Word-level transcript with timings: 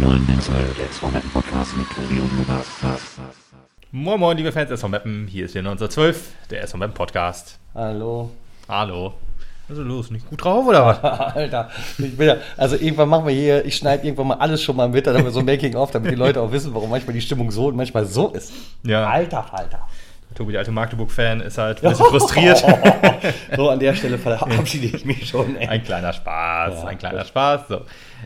neuen 0.00 0.26
Teil 0.26 0.64
des 0.78 0.98
Podcast 1.32 1.76
mit 1.76 1.86
Tobi 1.90 2.20
und 2.20 2.38
Lukas. 2.38 2.66
Moin 3.90 4.18
Moin, 4.18 4.36
liebe 4.36 4.52
Fans 4.52 4.68
des 4.68 4.80
SV 4.80 4.88
Meppen, 4.88 5.26
hier 5.26 5.44
ist 5.44 5.54
wieder 5.54 5.68
1912, 5.70 6.32
der 6.50 6.62
SV 6.62 6.78
Meppen 6.78 6.94
Podcast. 6.94 7.58
Hallo. 7.74 8.30
Hallo. 8.68 9.14
Was 9.68 9.78
ist 9.78 9.84
los? 9.84 10.10
Nicht 10.10 10.28
gut 10.28 10.42
drauf 10.42 10.66
oder 10.66 10.86
was? 10.86 11.02
Alter, 11.34 11.70
ich 11.98 12.16
bin 12.16 12.26
ja, 12.26 12.36
also 12.56 12.76
irgendwann 12.76 13.08
machen 13.08 13.26
wir 13.26 13.34
hier, 13.34 13.64
ich 13.64 13.76
schneide 13.76 14.04
irgendwann 14.06 14.28
mal 14.28 14.36
alles 14.36 14.62
schon 14.62 14.76
mal 14.76 14.88
mit, 14.88 15.06
dann 15.06 15.16
haben 15.16 15.24
wir 15.24 15.30
so 15.30 15.40
ein 15.40 15.46
Making-of, 15.46 15.90
damit 15.90 16.10
die 16.10 16.16
Leute 16.16 16.40
auch 16.40 16.52
wissen, 16.52 16.74
warum 16.74 16.90
manchmal 16.90 17.14
die 17.14 17.20
Stimmung 17.20 17.50
so 17.50 17.66
und 17.66 17.76
manchmal 17.76 18.06
so 18.06 18.28
ist. 18.28 18.52
Ja. 18.84 19.08
Alter 19.08 19.42
Falter. 19.42 19.88
Tobi, 20.42 20.52
der 20.52 20.58
alte 20.60 20.72
Magdeburg-Fan, 20.72 21.40
ist 21.40 21.56
halt 21.58 21.84
ein 21.84 21.90
bisschen 21.90 22.06
frustriert. 22.06 22.58
so, 23.56 23.70
an 23.70 23.78
der 23.78 23.94
Stelle 23.94 24.18
verabschiede 24.18 24.96
ich 24.96 25.04
mich 25.04 25.28
schon. 25.28 25.54
Ey. 25.56 25.68
Ein 25.68 25.84
kleiner 25.84 26.12
Spaß, 26.12 26.82
Ja, 26.82 26.88
ein 26.88 26.98
kleiner 26.98 27.18
gut. 27.18 27.28
Spaß. 27.28 27.68
So. 27.68 27.82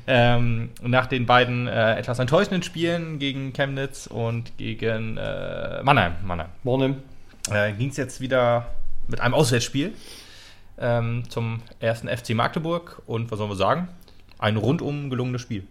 Ähm, 0.06 0.70
nach 0.80 1.06
den 1.06 1.26
beiden 1.26 1.66
äh, 1.68 1.96
etwas 1.96 2.18
enttäuschenden 2.18 2.62
Spielen 2.62 3.18
gegen 3.18 3.52
Chemnitz 3.52 4.06
und 4.06 4.56
gegen 4.56 5.18
äh, 5.18 5.82
Mannheim, 5.82 6.12
Mannheim 6.24 6.48
Morning. 6.62 6.96
äh, 7.50 7.72
ging 7.72 7.90
es 7.90 7.98
jetzt 7.98 8.20
wieder 8.22 8.66
mit 9.08 9.20
einem 9.20 9.34
Auswärtsspiel 9.34 9.92
ähm, 10.80 11.24
zum 11.28 11.60
ersten 11.80 12.08
FC 12.08 12.30
Magdeburg. 12.30 13.02
Und 13.06 13.30
was 13.30 13.38
sollen 13.38 13.50
wir 13.50 13.56
sagen? 13.56 13.88
Ein 14.38 14.56
rundum 14.58 15.08
gelungenes 15.08 15.40
Spiel. 15.40 15.66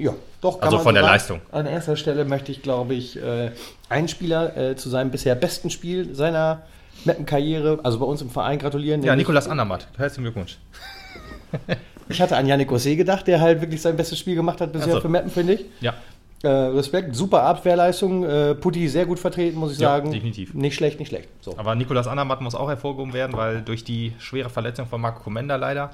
Ja, 0.00 0.14
doch. 0.40 0.60
Also 0.60 0.76
man 0.76 0.84
von 0.84 0.94
der 0.94 1.04
sagen. 1.04 1.12
Leistung. 1.14 1.40
An 1.52 1.66
erster 1.66 1.96
Stelle 1.96 2.24
möchte 2.24 2.50
ich, 2.50 2.60
glaube 2.62 2.94
ich, 2.94 3.16
äh, 3.22 3.52
einen 3.88 4.08
Spieler 4.08 4.56
äh, 4.56 4.76
zu 4.76 4.88
seinem 4.88 5.10
bisher 5.12 5.36
besten 5.36 5.70
Spiel 5.70 6.12
seiner 6.14 6.62
Mappenkarriere, 7.04 7.80
also 7.84 7.98
bei 8.00 8.06
uns 8.06 8.20
im 8.22 8.30
Verein, 8.30 8.58
gratulieren. 8.58 9.02
Ja, 9.02 9.14
Nikolas 9.14 9.48
Andermatt. 9.48 9.86
Herzlichen 9.96 10.24
Glückwunsch. 10.24 10.58
Ich 12.08 12.20
hatte 12.20 12.36
an 12.36 12.46
Yannick 12.46 12.70
Ossé 12.70 12.96
gedacht, 12.96 13.26
der 13.26 13.40
halt 13.40 13.62
wirklich 13.62 13.80
sein 13.80 13.96
bestes 13.96 14.18
Spiel 14.18 14.34
gemacht 14.34 14.60
hat 14.60 14.72
bisher 14.74 14.92
so. 14.92 15.00
für 15.00 15.08
Mappen, 15.08 15.30
finde 15.30 15.54
ich. 15.54 15.64
Ja, 15.80 15.94
Äh, 16.42 16.48
Respekt, 16.48 17.16
super 17.16 17.42
Abwehrleistung. 17.44 18.24
Äh, 18.24 18.54
Putti 18.56 18.86
sehr 18.90 19.06
gut 19.06 19.18
vertreten, 19.18 19.58
muss 19.58 19.72
ich 19.72 19.78
Ja, 19.78 19.88
sagen. 19.88 20.10
definitiv. 20.12 20.52
Nicht 20.52 20.74
schlecht, 20.74 20.98
nicht 20.98 21.08
schlecht. 21.08 21.30
So. 21.40 21.56
aber 21.56 21.74
Nikolas 21.74 22.06
Andermatt 22.06 22.42
muss 22.42 22.54
auch 22.54 22.68
hervorgehoben 22.68 23.14
werden, 23.14 23.34
weil 23.34 23.62
durch 23.62 23.84
die 23.84 24.12
schwere 24.18 24.50
Verletzung 24.50 24.86
von 24.86 25.00
Marco 25.00 25.22
Comenda 25.22 25.56
leider. 25.56 25.92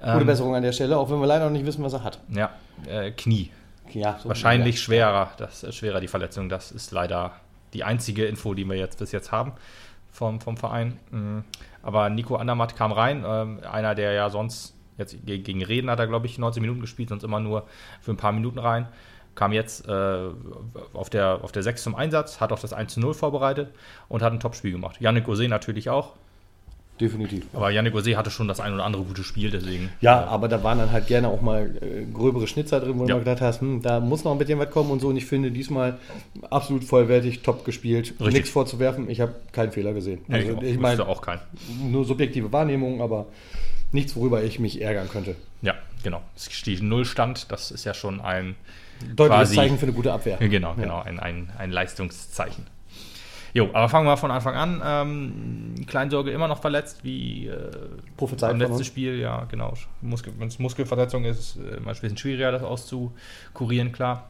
Gute 0.00 0.20
ähm, 0.20 0.26
Besserung 0.26 0.54
an 0.54 0.62
der 0.62 0.72
Stelle, 0.72 0.96
auch 0.98 1.10
wenn 1.10 1.18
wir 1.20 1.26
leider 1.26 1.44
noch 1.46 1.52
nicht 1.52 1.66
wissen, 1.66 1.82
was 1.84 1.92
er 1.92 2.04
hat. 2.04 2.18
Ja, 2.30 2.50
äh, 2.86 3.10
Knie. 3.10 3.50
Ja, 3.92 4.18
so 4.22 4.28
Wahrscheinlich 4.28 4.76
ja. 4.76 4.80
schwerer. 4.82 5.30
Das 5.38 5.62
ist 5.62 5.74
schwerer, 5.74 6.00
die 6.00 6.08
Verletzung. 6.08 6.48
Das 6.48 6.70
ist 6.72 6.92
leider 6.92 7.32
die 7.72 7.84
einzige 7.84 8.26
Info, 8.26 8.54
die 8.54 8.64
wir 8.64 8.76
jetzt 8.76 8.98
bis 8.98 9.12
jetzt 9.12 9.32
haben 9.32 9.52
vom, 10.12 10.40
vom 10.40 10.56
Verein. 10.56 10.98
Mhm. 11.10 11.44
Aber 11.82 12.10
Nico 12.10 12.36
Andermatt 12.36 12.76
kam 12.76 12.92
rein. 12.92 13.24
Ähm, 13.26 13.60
einer, 13.70 13.94
der 13.94 14.12
ja 14.12 14.30
sonst, 14.30 14.74
jetzt 14.98 15.16
ge- 15.24 15.38
gegen 15.38 15.64
Reden 15.64 15.90
hat 15.90 15.98
er, 15.98 16.06
glaube 16.06 16.26
ich, 16.26 16.38
19 16.38 16.60
Minuten 16.60 16.80
gespielt, 16.80 17.08
sonst 17.08 17.22
immer 17.24 17.40
nur 17.40 17.66
für 18.00 18.12
ein 18.12 18.16
paar 18.16 18.32
Minuten 18.32 18.58
rein. 18.58 18.88
Kam 19.34 19.52
jetzt 19.52 19.88
äh, 19.88 20.18
auf, 20.92 21.10
der, 21.10 21.40
auf 21.42 21.52
der 21.52 21.62
6 21.62 21.82
zum 21.82 21.94
Einsatz, 21.94 22.40
hat 22.40 22.52
auch 22.52 22.58
das 22.58 22.72
1 22.72 22.94
zu 22.94 23.00
0 23.00 23.14
vorbereitet 23.14 23.72
und 24.08 24.22
hat 24.22 24.32
ein 24.32 24.40
Top-Spiel 24.40 24.72
gemacht. 24.72 25.00
Yannick 25.00 25.28
Ose 25.28 25.46
natürlich 25.48 25.88
auch. 25.90 26.14
Definitiv. 27.00 27.46
Aber 27.52 27.70
Yannick 27.70 27.94
Ose 27.94 28.16
hatte 28.16 28.30
schon 28.30 28.48
das 28.48 28.58
ein 28.60 28.74
oder 28.74 28.84
andere 28.84 29.02
gute 29.04 29.22
Spiel, 29.22 29.50
deswegen. 29.50 29.90
Ja, 30.00 30.24
aber 30.26 30.48
da 30.48 30.62
waren 30.64 30.78
dann 30.78 30.90
halt 30.92 31.06
gerne 31.06 31.28
auch 31.28 31.40
mal 31.40 31.70
äh, 31.80 32.04
gröbere 32.12 32.46
Schnitzer 32.46 32.80
drin, 32.80 32.94
wo 32.98 33.02
Ja. 33.02 33.08
du 33.08 33.12
mal 33.14 33.18
gedacht 33.20 33.40
hast, 33.40 33.60
hm, 33.60 33.82
da 33.82 34.00
muss 34.00 34.24
noch 34.24 34.32
ein 34.32 34.38
bisschen 34.38 34.58
was 34.58 34.70
kommen 34.70 34.90
und 34.90 35.00
so. 35.00 35.08
Und 35.08 35.16
ich 35.16 35.26
finde 35.26 35.50
diesmal 35.50 35.98
absolut 36.50 36.84
vollwertig, 36.84 37.42
top 37.42 37.64
gespielt. 37.64 38.14
Richtig. 38.18 38.32
Nichts 38.34 38.50
vorzuwerfen, 38.50 39.08
ich 39.08 39.20
habe 39.20 39.34
keinen 39.52 39.70
Fehler 39.72 39.92
gesehen. 39.92 40.20
Nee, 40.26 40.36
Also, 40.48 40.62
ich 40.62 40.72
ich 40.74 40.78
meine, 40.78 41.06
auch 41.06 41.22
keinen. 41.22 41.40
nur 41.90 42.04
subjektive 42.04 42.52
Wahrnehmung, 42.52 43.00
aber 43.00 43.26
nichts, 43.92 44.16
worüber 44.16 44.42
ich 44.42 44.58
mich 44.58 44.80
ärgern 44.82 45.08
könnte. 45.08 45.36
Ja, 45.62 45.74
genau. 46.02 46.20
Es 46.36 46.50
steht 46.52 46.82
Nullstand, 46.82 47.50
das 47.50 47.70
ist 47.70 47.84
ja 47.84 47.94
schon 47.94 48.20
ein 48.20 48.54
Deutliches 49.14 49.28
Quasi- 49.50 49.54
Zeichen 49.56 49.78
für 49.78 49.84
eine 49.86 49.92
gute 49.92 50.12
Abwehr. 50.12 50.38
Ja, 50.40 50.46
Genau, 50.48 50.70
Ja. 50.70 50.74
genau, 50.82 51.00
ein, 51.02 51.20
ein, 51.20 51.50
ein 51.56 51.70
Leistungszeichen. 51.70 52.66
Jo, 53.54 53.70
aber 53.72 53.88
fangen 53.88 54.06
wir 54.06 54.16
von 54.16 54.30
Anfang 54.30 54.54
an. 54.54 54.82
Ähm, 54.84 55.86
Kleinsorge 55.86 56.30
immer 56.30 56.48
noch 56.48 56.60
verletzt, 56.60 57.04
wie 57.04 57.46
äh, 57.46 57.70
Prophezeit 58.16 58.50
von 58.50 58.60
letzten. 58.60 58.84
Spiel, 58.84 59.18
ja, 59.18 59.44
genau. 59.44 59.74
Muskel, 60.00 60.32
Wenn 60.38 60.48
es 60.48 60.58
Muskelverletzung 60.58 61.24
ist, 61.24 61.38
ist 61.38 61.56
es 61.56 61.62
äh, 61.64 61.76
immer 61.76 61.90
ein 61.90 61.98
bisschen 61.98 62.16
schwieriger, 62.16 62.52
das 62.52 62.62
auszukurieren, 62.62 63.92
klar. 63.92 64.28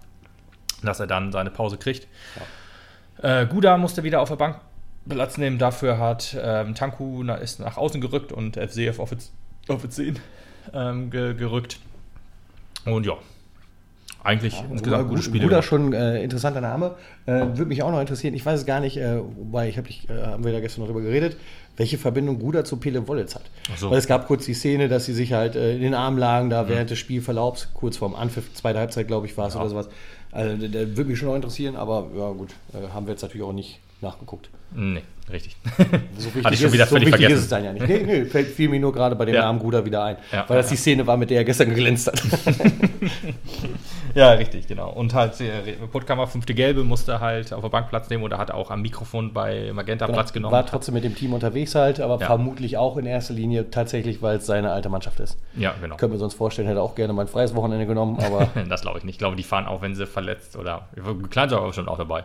Dass 0.83 1.01
er 1.01 1.07
dann 1.07 1.33
seine 1.33 1.51
Pause 1.51 1.77
kriegt. 1.77 2.07
Äh, 3.21 3.47
Guda 3.47 3.77
musste 3.77 4.05
wieder 4.05 4.21
auf 4.21 4.29
der 4.29 4.37
Bank 4.37 4.61
Platz 5.09 5.39
nehmen. 5.39 5.59
Dafür 5.59 5.99
hat 5.99 6.37
ähm, 6.41 6.75
Tanku 6.75 7.23
na, 7.25 7.37
ist 7.37 7.61
nach 7.61 7.77
außen 7.77 8.01
gerückt 8.01 8.33
und 8.33 8.57
FCF 8.57 8.99
auf 8.99 9.11
auf 9.69 9.83
die 9.83 9.89
10 9.89 10.19
ähm, 10.73 11.11
ge, 11.11 11.35
gerückt. 11.35 11.79
Und 12.85 13.07
ja, 13.07 13.15
eigentlich 14.29 14.55
insgesamt 14.71 14.85
Guda, 14.85 15.03
gute 15.03 15.23
Spiele. 15.23 15.49
Gemacht. 15.49 15.65
schon 15.65 15.93
äh, 15.93 16.23
interessanter 16.23 16.61
Name. 16.61 16.95
Äh, 17.27 17.33
Würde 17.33 17.67
mich 17.67 17.83
auch 17.83 17.91
noch 17.91 18.01
interessieren. 18.01 18.35
Ich 18.35 18.45
weiß 18.47 18.61
es 18.61 18.67
gar 18.67 18.81
nicht, 18.81 18.97
äh, 18.97 19.19
wobei 19.37 19.69
ich 19.69 19.79
habe 19.79 19.89
äh, 19.89 20.27
haben 20.27 20.45
wir 20.45 20.53
da 20.53 20.61
gestern 20.61 20.83
noch 20.83 20.89
drüber 20.89 21.01
geredet, 21.01 21.37
welche 21.77 21.99
Verbindung 21.99 22.39
Guda 22.39 22.65
zu 22.65 22.77
Pele 22.77 23.09
Wollitz 23.09 23.35
hat. 23.35 23.43
So. 23.77 23.91
Weil 23.91 23.99
es 23.99 24.07
gab 24.07 24.27
kurz 24.27 24.45
die 24.45 24.55
Szene, 24.55 24.89
dass 24.89 25.07
sie 25.07 25.15
sich 25.15 25.33
halt 25.33 25.57
äh, 25.57 25.75
in 25.75 25.83
den 25.83 25.95
Arm 25.95 26.19
lagen, 26.19 26.51
da 26.51 26.69
während 26.69 26.91
des 26.91 26.99
Spielverlaufs, 26.99 27.71
kurz 27.75 27.97
vorm 27.97 28.15
Anpfiff, 28.15 28.53
zweite 28.55 28.79
Halbzeit, 28.79 29.07
glaube 29.09 29.27
ich, 29.27 29.37
war 29.37 29.49
es 29.49 29.55
Ja. 29.55 29.61
oder 29.61 29.71
sowas. 29.71 29.89
Also 30.31 30.57
der, 30.57 30.69
der 30.69 30.97
würde 30.97 31.09
mich 31.11 31.19
schon 31.19 31.29
noch 31.29 31.37
interessieren, 31.37 31.75
aber 31.77 32.07
ja 32.17 32.31
gut, 32.33 32.51
äh, 32.75 32.89
haben 32.93 33.07
wir 33.07 33.13
jetzt 33.13 33.23
natürlich 33.23 33.47
auch 33.47 33.53
nicht 33.53 33.81
nachgeguckt. 34.03 34.51
Nee, 34.75 35.03
richtig. 35.31 35.57
So 36.19 36.31
Hatte 36.43 36.55
ich 36.55 36.61
schon 36.61 36.73
wieder 36.73 36.85
ist, 36.85 36.91
so 36.91 36.97
völlig 36.97 37.09
wichtig 37.13 37.21
vergessen. 37.27 37.35
ist 37.39 37.45
es 37.45 37.49
dann 37.49 37.65
ja 37.65 37.73
nicht. 37.73 37.87
Nee, 37.89 38.03
nee, 38.05 38.25
fällt, 38.25 38.49
fiel 38.49 38.69
mir 38.69 38.81
nur 38.81 38.93
gerade 38.93 39.15
bei 39.15 39.25
dem 39.25 39.35
Ja. 39.37 39.43
Namen 39.43 39.61
Guda 39.61 39.85
wieder 39.85 40.03
ein. 40.05 40.17
Ja, 40.33 40.45
weil 40.49 40.57
das 40.57 40.67
ja, 40.67 40.71
die 40.71 40.77
Szene 40.77 41.07
war, 41.07 41.17
mit 41.17 41.31
der 41.31 41.39
er 41.39 41.45
gestern 41.45 41.69
geglänzt 41.69 42.09
hat. 42.09 42.21
Ja, 44.15 44.31
richtig, 44.33 44.67
genau. 44.67 44.91
Und 44.91 45.15
halt, 45.15 45.41
äh, 45.41 45.75
Puttkammer, 45.93 46.27
fünfte 46.27 46.55
Gelbe, 46.55 46.83
musste 46.83 47.21
halt 47.21 47.53
auf 47.53 47.61
der 47.61 47.69
Bank 47.69 47.89
Platz 47.91 48.09
nehmen 48.09 48.25
oder 48.25 48.39
hat 48.39 48.51
auch 48.51 48.71
am 48.71 48.83
Mikrofon 48.83 49.33
bei 49.33 49.71
Magenta 49.73 50.07
Platz 50.07 50.33
genommen. 50.33 50.53
War 50.53 50.67
trotzdem 50.67 50.95
mit 50.95 51.05
dem 51.05 51.15
Team 51.15 51.35
unterwegs 51.35 51.75
halt, 51.75 52.01
aber 52.01 52.19
vermutlich 52.19 52.79
auch 52.79 52.97
in 52.97 53.07
erster 53.07 53.35
Linie 53.35 53.71
tatsächlich, 53.71 54.23
weil 54.23 54.39
es 54.39 54.47
seine 54.47 54.73
alte 54.73 54.89
Mannschaft 54.89 55.21
ist. 55.21 55.39
ja, 55.57 55.75
genau. 55.81 55.97
Können 55.97 56.15
wir 56.15 56.21
uns 56.23 56.35
vorstellen, 56.35 56.67
hätte 56.67 56.81
auch 56.81 56.95
gerne 56.95 57.13
mal 57.13 57.23
ein 57.23 57.29
freies 57.29 57.55
Wochenende 57.55 57.87
genommen, 57.87 58.19
aber 58.21 58.49
Das 58.69 58.81
glaube 58.81 58.99
ich 58.99 59.05
nicht. 59.05 59.17
Ich 59.17 59.19
glaube, 59.19 59.37
die 59.37 59.43
fahren 59.43 59.67
auch, 59.67 59.83
wenn 59.83 59.95
sie 59.95 60.07
verletzt 60.07 60.57
oder. 60.57 60.89
Kleinsorge 61.31 61.67
war 61.67 61.73
schon 61.73 61.87
auch 61.89 61.99
dabei. 61.99 62.25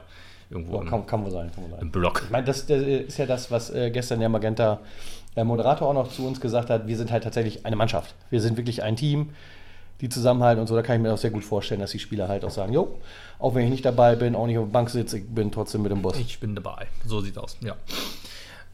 Irgendwo 0.54 0.80
im, 0.80 0.88
kann, 0.88 1.06
kann 1.06 1.24
wohl 1.26 1.32
sein. 1.32 1.52
Kann 1.54 1.64
wohl 1.64 1.72
sein. 1.72 1.80
im 1.82 1.92
Block. 1.92 2.22
Ich 2.26 2.30
meine, 2.30 2.46
das, 2.46 2.66
das 2.66 2.82
ist 2.82 3.18
ja 3.18 3.26
das, 3.26 3.50
was 3.50 3.72
äh, 3.72 3.90
gestern 3.92 4.20
der 4.20 4.30
Magenta 4.30 4.80
äh, 5.36 5.44
Moderator 5.44 5.88
auch 5.88 5.94
noch 5.94 6.10
zu 6.10 6.28
uns 6.28 6.40
gesagt 6.40 6.70
hat. 6.70 6.88
Wir 6.88 6.96
sind 6.96 7.12
halt 7.12 7.24
tatsächlich 7.24 7.66
eine 7.66 7.76
Mannschaft. 7.76 8.14
Wir 8.30 8.40
sind 8.40 8.56
wirklich 8.58 8.84
ein 8.84 8.96
Team, 8.96 9.30
die 10.02 10.10
zusammenhalten 10.10 10.62
und 10.62 10.68
so. 10.68 10.76
Da 10.76 10.84
kann 10.84 10.98
ich 10.98 11.02
mir 11.02 11.12
auch 11.12 11.18
sehr 11.18 11.32
gut 11.32 11.44
vorstellen, 11.44 11.82
dass 11.82 11.92
die 11.92 12.00
Spieler 12.00 12.28
halt 12.28 12.46
auch 12.46 12.52
sagen: 12.52 12.72
Jo, 12.72 13.00
auch 13.40 13.56
wenn 13.56 13.66
ich 13.66 13.72
nicht 13.72 13.86
dabei 13.86 14.16
bin, 14.16 14.36
auch 14.36 14.46
nicht 14.46 14.58
auf 14.58 14.66
der 14.66 14.72
Bank 14.72 14.90
sitze, 14.90 15.18
ich 15.18 15.28
bin 15.28 15.52
trotzdem 15.52 15.82
mit 15.82 15.92
dem 15.92 16.02
Bus. 16.02 16.18
Ich 16.20 16.40
bin 16.40 16.56
dabei. 16.56 16.88
So 17.06 17.22
sieht's 17.22 17.38
aus, 17.38 17.58
ja. 17.62 17.76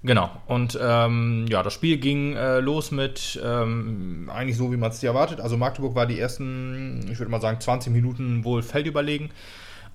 Genau. 0.01 0.29
Und 0.47 0.79
ähm, 0.81 1.45
ja, 1.50 1.62
das 1.62 1.73
Spiel 1.73 1.97
ging 1.97 2.35
äh, 2.35 2.59
los 2.59 2.91
mit 2.91 3.39
ähm, 3.44 4.29
eigentlich 4.34 4.57
so, 4.57 4.72
wie 4.72 4.78
man 4.78 4.91
es 4.91 5.03
erwartet. 5.03 5.41
Also 5.41 5.57
Magdeburg 5.57 5.94
war 5.94 6.06
die 6.06 6.19
ersten, 6.19 7.06
ich 7.12 7.19
würde 7.19 7.31
mal 7.31 7.41
sagen, 7.41 7.59
20 7.59 7.91
Minuten 7.91 8.45
wohl 8.45 8.63
feldüberlegen, 8.63 9.31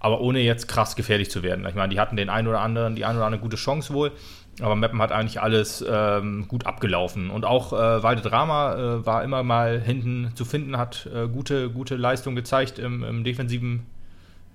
aber 0.05 0.21
ohne 0.21 0.41
jetzt 0.41 0.69
krass 0.69 0.97
gefährlich 0.97 1.31
zu 1.31 1.43
werden. 1.43 1.65
Ich 1.67 1.75
meine, 1.75 1.89
die 1.89 1.99
hatten 1.99 2.15
den 2.15 2.29
einen 2.29 2.47
oder 2.47 2.61
anderen, 2.61 2.95
die 2.95 3.07
eine 3.07 3.17
oder 3.17 3.25
andere 3.25 3.41
gute 3.41 3.57
Chance 3.57 3.95
wohl. 3.95 4.13
Aber 4.61 4.77
Meppen 4.77 5.01
hat 5.01 5.13
eigentlich 5.13 5.41
alles 5.41 5.83
ähm, 5.91 6.47
gut 6.47 6.67
abgelaufen. 6.67 7.31
Und 7.31 7.47
auch 7.47 7.73
äh, 7.73 8.03
Walde 8.03 8.21
Drama 8.21 8.75
äh, 8.75 9.07
war 9.07 9.25
immer 9.25 9.43
mal 9.43 9.81
hinten 9.81 10.31
zu 10.35 10.45
finden, 10.45 10.77
hat 10.77 11.09
äh, 11.13 11.27
gute, 11.27 11.71
gute 11.71 11.97
Leistung 11.97 12.37
gezeigt 12.37 12.79
im, 12.79 13.03
im 13.03 13.25
defensiven 13.25 13.87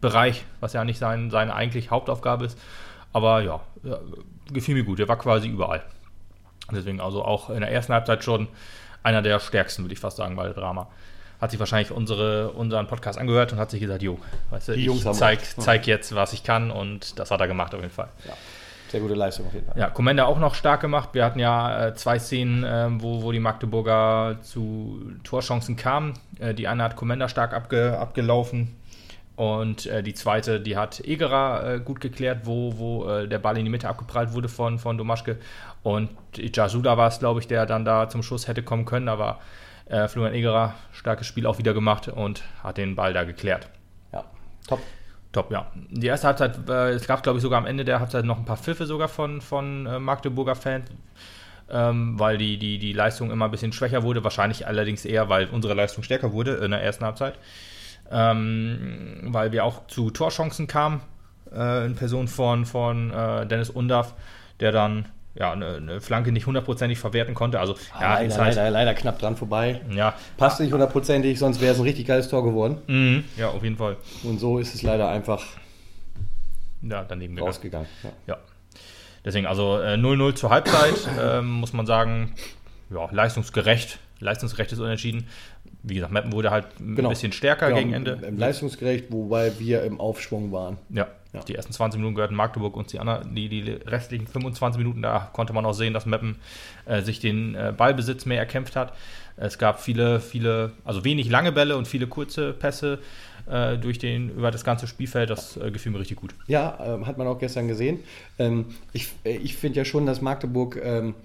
Bereich, 0.02 0.46
was 0.60 0.74
ja 0.74 0.86
nicht 0.86 1.00
sein, 1.00 1.32
seine 1.32 1.56
eigentlich 1.56 1.90
Hauptaufgabe 1.90 2.46
ist. 2.46 2.60
Aber 3.12 3.42
ja, 3.42 3.60
ja, 3.82 3.98
gefiel 4.54 4.76
mir 4.76 4.84
gut. 4.84 5.00
Er 5.00 5.08
war 5.08 5.18
quasi 5.18 5.48
überall. 5.48 5.82
Deswegen 6.72 7.02
also 7.02 7.26
auch 7.26 7.50
in 7.50 7.62
der 7.62 7.72
ersten 7.72 7.94
Halbzeit 7.94 8.24
schon 8.24 8.50
einer 9.02 9.24
der 9.24 9.40
stärksten, 9.40 9.84
würde 9.84 9.94
ich 9.94 10.00
fast 10.00 10.18
sagen, 10.18 10.36
bei 10.36 10.48
Drama. 10.50 10.90
Hat 11.40 11.52
sich 11.52 11.60
wahrscheinlich 11.60 11.92
unsere, 11.92 12.52
unseren 12.52 12.88
Podcast 12.88 13.18
angehört 13.18 13.54
und 13.54 13.60
hat 13.60 13.72
sich 13.72 13.80
gesagt, 13.80 14.02
jo, 14.02 14.20
weißt 14.50 14.70
du, 14.70 14.74
Die 14.74 14.90
ich 14.90 15.04
zeig, 15.14 15.40
recht. 15.40 15.62
zeig 15.62 15.88
jetzt, 15.88 16.14
was 16.14 16.34
ich 16.34 16.44
kann 16.44 16.70
und 16.72 17.18
das 17.18 17.32
hat 17.32 17.40
er 17.40 17.48
gemacht 17.48 17.74
auf 17.74 17.82
jeden 17.82 17.94
Fall. 17.94 18.10
Ja, 18.28 18.34
sehr 18.90 19.00
gute 19.00 19.14
Leistung 19.14 19.48
auf 19.48 19.54
jeden 19.54 19.66
Fall. 19.66 19.78
Ja, 19.78 19.90
Commander 19.90 20.28
auch 20.28 20.40
noch 20.40 20.54
stark 20.56 20.82
gemacht. 20.82 21.10
Wir 21.14 21.24
hatten 21.24 21.40
ja 21.40 21.88
äh, 21.88 21.96
zwei 21.96 22.20
Szenen, 22.20 22.66
ähm, 22.68 23.02
wo, 23.02 23.22
wo 23.22 23.32
die 23.32 23.40
Magdeburger 23.40 24.38
zu 24.42 25.02
Torchancen 25.24 25.78
kamen. 25.78 26.14
Äh, 26.40 26.54
die 26.54 26.68
eine 26.68 26.84
hat 26.84 26.96
Commander 26.96 27.30
stark 27.30 27.54
abge, 27.54 27.98
abgelaufen 27.98 28.76
und 29.40 29.86
äh, 29.86 30.04
die 30.04 30.14
zweite, 30.14 30.60
die 30.60 30.76
hat 30.76 31.00
Egerer 31.00 31.76
äh, 31.76 31.80
gut 31.80 32.02
geklärt, 32.02 32.40
wo, 32.44 32.78
wo 32.78 33.08
äh, 33.08 33.26
der 33.26 33.40
Ball 33.40 33.58
in 33.58 33.64
die 33.64 33.72
Mitte 33.72 33.88
abgeprallt 33.88 34.34
wurde 34.34 34.50
von, 34.50 34.80
von 34.80 34.98
Domaschke. 34.98 35.38
Und 35.82 36.10
Jasuda 36.36 36.98
war 36.98 37.08
es, 37.08 37.20
glaube 37.20 37.40
ich, 37.40 37.48
der 37.48 37.66
dann 37.66 37.86
da 37.86 38.10
zum 38.10 38.22
Schuss 38.22 38.50
hätte 38.50 38.64
kommen 38.64 38.84
können, 38.84 39.08
aber 39.08 39.40
äh, 39.90 40.08
Florian 40.08 40.34
Egerer, 40.34 40.76
starkes 40.92 41.28
Spiel 41.28 41.46
auch 41.46 41.58
wieder 41.58 41.74
gemacht 41.74 42.08
und 42.08 42.44
hat 42.64 42.78
den 42.78 42.96
Ball 42.96 43.14
da 43.14 43.26
geklärt. 43.26 43.68
Ja, 44.14 44.24
top. 44.68 44.80
Top, 45.32 45.52
ja. 45.52 45.68
Die 45.92 46.08
erste 46.08 46.26
Halbzeit, 46.28 46.68
äh, 46.68 46.90
es 46.90 47.06
gab, 47.06 47.22
glaube 47.22 47.38
ich, 47.38 47.44
sogar 47.44 47.60
am 47.60 47.68
Ende 47.68 47.86
der 47.86 48.00
Halbzeit 48.00 48.26
noch 48.26 48.38
ein 48.40 48.46
paar 48.46 48.58
Pfiffe 48.58 48.88
sogar 48.88 49.08
von, 49.08 49.42
von 49.42 49.86
äh, 49.86 50.00
Magdeburger 50.00 50.56
Fans, 50.56 50.90
ähm, 51.70 52.20
weil 52.20 52.40
die, 52.40 52.58
die, 52.58 52.80
die 52.80 52.94
Leistung 52.94 53.30
immer 53.30 53.46
ein 53.46 53.52
bisschen 53.52 53.72
schwächer 53.72 54.02
wurde. 54.02 54.24
Wahrscheinlich 54.24 54.66
allerdings 54.66 55.06
eher, 55.06 55.30
weil 55.30 55.48
unsere 55.50 55.76
Leistung 55.76 56.04
stärker 56.04 56.32
wurde 56.34 56.56
in 56.56 56.72
der 56.72 56.82
ersten 56.82 57.06
Halbzeit. 57.06 57.36
ähm, 58.12 59.20
weil 59.24 59.52
wir 59.52 59.64
auch 59.64 59.88
zu 59.88 60.10
Torchancen 60.12 60.68
kamen, 60.68 61.02
äh, 61.54 61.86
in 61.86 61.96
Person 61.96 62.28
von, 62.28 62.66
von 62.66 63.12
äh, 63.12 63.46
Dennis 63.46 63.70
Undaff, 63.70 64.16
der 64.60 64.72
dann 64.72 65.08
ja, 65.40 65.54
eine, 65.54 65.78
eine 65.78 66.02
Flanke 66.02 66.32
nicht 66.32 66.46
hundertprozentig 66.46 67.00
verwerten 67.00 67.34
konnte. 67.34 67.60
Also, 67.60 67.76
ja, 68.00 68.16
leider, 68.20 68.36
halt, 68.38 68.56
leider, 68.56 68.70
leider 68.72 68.94
knapp 68.94 69.18
dran 69.20 69.36
vorbei. 69.38 69.82
ja, 69.92 70.14
Passt 70.38 70.60
nicht 70.60 70.72
hundertprozentig, 70.74 71.40
sonst 71.40 71.62
wäre 71.62 71.72
es 71.74 71.80
ein 71.80 71.84
richtig 71.84 72.06
geiles 72.06 72.28
Tor 72.30 72.44
geworden. 72.44 72.78
mhm, 72.88 73.24
ja, 73.38 73.50
auf 73.50 73.64
jeden 73.64 73.78
Fall. 73.78 73.96
Und 74.24 74.40
so 74.40 74.60
ist 74.60 74.76
es 74.76 74.82
leider 74.84 75.10
einfach 75.10 75.44
Ja, 76.82 77.04
daneben 77.08 77.36
gegangen. 77.36 77.48
rausgegangen. 77.48 77.88
Ja. 78.04 78.10
Ja. 78.28 78.38
Deswegen, 79.26 79.48
also 79.48 79.80
äh, 79.82 79.96
0-0 79.96 80.36
zur 80.36 80.50
Halbzeit, 80.50 80.96
ähm, 81.22 81.50
muss 81.52 81.74
man 81.74 81.86
sagen, 81.86 82.36
ja, 82.90 83.08
leistungsgerecht, 83.12 84.00
leistungsgerechtes 84.20 84.80
Unentschieden. 84.80 85.28
Wie 85.84 85.96
gesagt, 85.96 86.12
Meppen 86.12 86.34
wurde 86.34 86.52
halt 86.52 86.66
ein 86.80 86.96
Genau. 86.96 87.10
bisschen 87.10 87.32
stärker 87.32 87.68
Genau, 87.68 87.80
gegen 87.80 87.94
Ende. 87.94 88.20
Leistungsgerecht, 88.36 89.06
wobei 89.12 89.58
wir 89.60 89.84
im 89.84 90.00
Aufschwung 90.00 90.52
waren. 90.52 90.78
Ja, 90.90 91.08
Ja. 91.34 91.40
die 91.42 91.56
ersten 91.56 91.72
20 91.72 92.00
Minuten 92.00 92.16
gehörten 92.16 92.36
Magdeburg 92.36 92.76
und 92.76 92.92
die, 92.92 93.00
anderen, 93.00 93.34
die, 93.34 93.48
die 93.48 93.62
restlichen 93.72 94.28
25 94.28 94.78
Minuten, 94.78 95.02
da 95.02 95.30
konnte 95.32 95.54
man 95.54 95.66
auch 95.66 95.74
sehen, 95.74 95.94
dass 95.94 96.06
Meppen 96.06 96.36
äh, 96.86 97.02
sich 97.02 97.20
den 97.20 97.56
äh, 97.56 97.74
Ballbesitz 97.76 98.26
mehr 98.26 98.40
erkämpft 98.40 98.76
hat. 98.76 98.94
Es 99.38 99.58
gab 99.58 99.80
viele, 99.80 100.20
viele, 100.20 100.74
also 100.84 101.06
wenig 101.06 101.30
lange 101.30 101.54
Bälle 101.54 101.78
und 101.78 101.88
viele 101.88 102.08
kurze 102.08 102.52
Pässe 102.52 103.00
äh, 103.50 103.78
durch 103.78 103.98
den, 104.00 104.32
über 104.32 104.52
das 104.52 104.66
ganze 104.66 104.86
Spielfeld. 104.86 105.30
Das 105.30 105.56
äh, 105.56 105.72
gefiel 105.72 105.94
mir 105.94 106.00
richtig 106.00 106.18
gut. 106.18 106.36
Ja, 106.48 106.78
ähm, 106.84 107.08
hat 107.08 107.18
man 107.18 107.26
auch 107.26 107.40
gestern 107.40 107.70
gesehen. 107.70 108.00
Ähm, 108.38 108.66
ich 108.92 109.08
äh, 109.24 109.38
ich 109.38 109.56
finde 109.56 109.78
ja 109.78 109.86
schon, 109.86 110.06
dass 110.06 110.20
Magdeburg 110.22 110.78
ähm, 110.84 111.16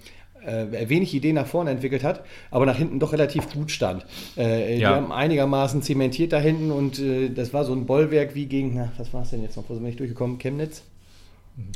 äh, 0.45 0.89
wenig 0.89 1.13
Ideen 1.13 1.35
nach 1.35 1.47
vorne 1.47 1.71
entwickelt 1.71 2.03
hat, 2.03 2.23
aber 2.51 2.65
nach 2.65 2.77
hinten 2.77 2.99
doch 2.99 3.11
relativ 3.13 3.51
gut 3.53 3.71
stand. 3.71 4.05
Äh, 4.35 4.75
Die 4.75 4.81
Ja. 4.81 4.95
haben 4.95 5.11
einigermaßen 5.11 5.81
zementiert 5.81 6.33
da 6.33 6.39
hinten 6.39 6.71
und 6.71 6.99
äh, 6.99 7.29
das 7.29 7.53
war 7.53 7.63
so 7.65 7.73
ein 7.73 7.85
Bollwerk 7.85 8.35
wie 8.35 8.45
gegen, 8.45 8.73
na, 8.75 8.91
was 8.97 9.13
war 9.13 9.23
es 9.23 9.31
denn 9.31 9.41
jetzt 9.41 9.57
noch, 9.57 9.63
wo 9.67 9.73
sind 9.73 9.83
wir 9.83 9.87
nicht 9.87 9.99
durchgekommen? 9.99 10.37
Chemnitz? 10.39 10.83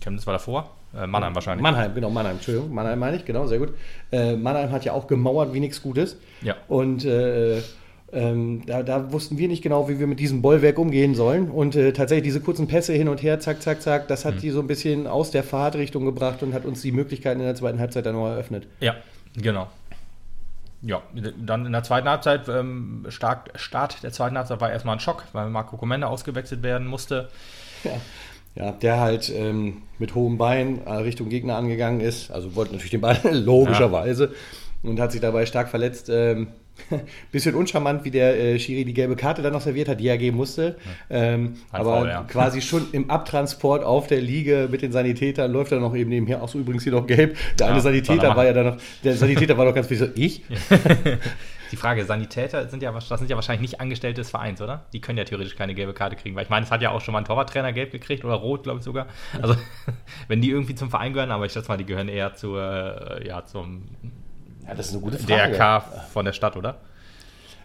Chemnitz 0.03 0.27
war 0.27 0.33
davor, 0.33 0.69
äh, 0.93 1.07
Mannheim 1.07 1.33
wahrscheinlich. 1.35 1.63
Mannheim, 1.63 1.93
genau, 1.95 2.09
Mannheim, 2.09 2.35
Entschuldigung, 2.35 2.73
Mannheim 2.73 2.99
meine 2.99 3.15
ich, 3.17 3.25
genau, 3.25 3.47
sehr 3.47 3.59
gut. 3.59 3.73
Äh, 4.11 4.35
Mannheim 4.35 4.71
hat 4.71 4.83
ja 4.85 4.91
auch 4.93 5.07
gemauert 5.07 5.53
wie 5.53 5.59
nichts 5.61 5.81
Gutes. 5.81 6.17
Ja. 6.41 6.55
Und 6.67 7.05
äh, 7.05 7.61
ähm, 8.13 8.63
da, 8.65 8.83
da 8.83 9.11
wussten 9.11 9.37
wir 9.37 9.47
nicht 9.47 9.61
genau, 9.61 9.87
wie 9.89 9.99
wir 9.99 10.07
mit 10.07 10.19
diesem 10.19 10.41
Bollwerk 10.41 10.77
umgehen 10.79 11.15
sollen. 11.15 11.49
Und 11.49 11.75
äh, 11.75 11.93
tatsächlich 11.93 12.23
diese 12.23 12.41
kurzen 12.41 12.67
Pässe 12.67 12.93
hin 12.93 13.07
und 13.07 13.21
her, 13.21 13.39
zack, 13.39 13.61
zack, 13.61 13.81
zack, 13.81 14.07
das 14.07 14.25
hat 14.25 14.35
Hm. 14.35 14.41
die 14.41 14.49
so 14.51 14.59
ein 14.61 14.67
bisschen 14.67 15.07
aus 15.07 15.31
der 15.31 15.43
Fahrtrichtung 15.43 16.05
gebracht 16.05 16.41
und 16.43 16.53
hat 16.53 16.65
uns 16.65 16.81
die 16.81 16.91
Möglichkeiten 16.91 17.39
in 17.39 17.45
der 17.45 17.55
zweiten 17.55 17.79
Halbzeit 17.79 18.05
dann 18.05 18.15
noch 18.15 18.27
eröffnet. 18.27 18.67
Ja, 18.79 18.95
genau. 19.35 19.67
Ja, 20.81 21.01
dann 21.45 21.65
in 21.65 21.73
der 21.73 21.83
zweiten 21.83 22.07
Halbzeit, 22.07 22.47
ähm, 22.47 23.05
stark, 23.09 23.51
Start 23.55 24.01
der 24.01 24.11
zweiten 24.13 24.37
Halbzeit 24.37 24.61
war 24.61 24.71
erstmal 24.71 24.95
ein 24.95 25.01
Schock, 25.01 25.25
weil 25.33 25.49
Marco 25.49 25.75
Comenda 25.75 26.07
ausgewechselt 26.07 26.63
werden 26.63 26.87
musste. 26.87 27.27
Ja. 27.83 27.91
Ja, 28.55 28.71
der 28.71 28.99
halt 28.99 29.31
ähm, 29.33 29.83
mit 29.99 30.15
hohem 30.15 30.37
Bein 30.37 30.85
äh, 30.85 30.91
Richtung 30.91 31.29
Gegner 31.29 31.55
angegangen 31.55 32.01
ist. 32.01 32.31
Also 32.31 32.55
wollte 32.55 32.71
natürlich 32.71 32.91
den 32.91 33.01
Ball 33.01 33.19
logischerweise 33.31 34.33
und 34.81 34.99
hat 34.99 35.11
sich 35.11 35.21
dabei 35.21 35.45
stark 35.45 35.69
verletzt. 35.69 36.09
Ähm, 36.09 36.47
bisschen 37.31 37.55
uncharmant, 37.55 38.03
wie 38.03 38.11
der 38.11 38.39
äh, 38.39 38.59
Schiri 38.59 38.85
die 38.85 38.93
gelbe 38.93 39.15
Karte 39.15 39.41
dann 39.41 39.53
noch 39.53 39.61
serviert 39.61 39.87
hat, 39.87 39.99
die 39.99 40.07
er 40.07 40.17
geben 40.17 40.37
musste. 40.37 40.77
Ähm, 41.09 41.55
aber 41.71 41.97
Foul, 41.99 42.07
ja. 42.07 42.23
quasi 42.23 42.61
schon 42.61 42.87
im 42.91 43.09
Abtransport 43.09 43.83
auf 43.83 44.07
der 44.07 44.21
Liege 44.21 44.67
mit 44.71 44.81
den 44.81 44.91
Sanitätern 44.91 45.51
läuft 45.51 45.71
er 45.71 45.79
noch 45.79 45.95
eben 45.95 46.09
nebenher. 46.09 46.41
Auch 46.41 46.49
so 46.49 46.59
übrigens 46.59 46.83
hier 46.83 46.93
noch 46.93 47.07
gelb. 47.07 47.37
Der 47.57 47.67
Ja, 47.67 47.71
eine 47.71 47.79
er 47.79 47.81
Sanitäter 47.81 48.35
war 48.35 48.45
ja 48.45 48.53
dann 48.53 48.65
noch, 48.65 48.77
der 49.03 49.15
Sanitäter 49.15 49.57
war 49.57 49.65
doch 49.65 49.75
ganz 49.75 49.87
viel 49.87 49.97
so, 49.97 50.07
ich? 50.15 50.43
Die 51.71 51.75
Frage, 51.75 52.03
Sanitäter 52.03 52.67
sind 52.67 52.81
ja, 52.81 52.91
das 52.91 53.07
sind 53.07 53.29
ja 53.29 53.35
wahrscheinlich 53.35 53.61
nicht 53.61 53.79
Angestellte 53.79 54.21
des 54.21 54.31
Vereins, 54.31 54.61
oder? 54.61 54.85
Die 54.91 55.01
können 55.01 55.17
ja 55.17 55.23
theoretisch 55.23 55.55
keine 55.55 55.75
gelbe 55.75 55.93
Karte 55.93 56.15
kriegen, 56.15 56.35
weil 56.35 56.43
ich 56.43 56.49
meine, 56.49 56.65
es 56.65 56.71
hat 56.71 56.81
ja 56.81 56.89
auch 56.89 57.01
schon 57.01 57.11
mal 57.11 57.19
ein 57.19 57.25
Torwarttrainer 57.25 57.73
gelb 57.73 57.91
gekriegt 57.91 58.25
oder 58.25 58.35
rot, 58.35 58.63
glaube 58.63 58.79
ich 58.79 58.85
sogar. 58.85 59.07
Also, 59.39 59.55
wenn 60.27 60.41
die 60.41 60.49
irgendwie 60.49 60.75
zum 60.75 60.89
Verein 60.89 61.13
gehören, 61.13 61.31
aber 61.31 61.45
ich 61.45 61.51
schätze 61.51 61.67
mal, 61.67 61.77
die 61.77 61.85
gehören 61.85 62.09
eher 62.09 62.33
zur, 62.33 62.59
äh, 63.21 63.27
ja, 63.27 63.45
zum 63.45 63.83
Ja, 64.69 64.75
das 64.75 64.87
ist 64.87 64.93
eine 64.93 65.01
gute 65.01 65.17
Frage. 65.17 65.51
DRK 65.57 65.83
von 66.13 66.25
der 66.25 66.33
Stadt, 66.33 66.55
oder? 66.55 66.75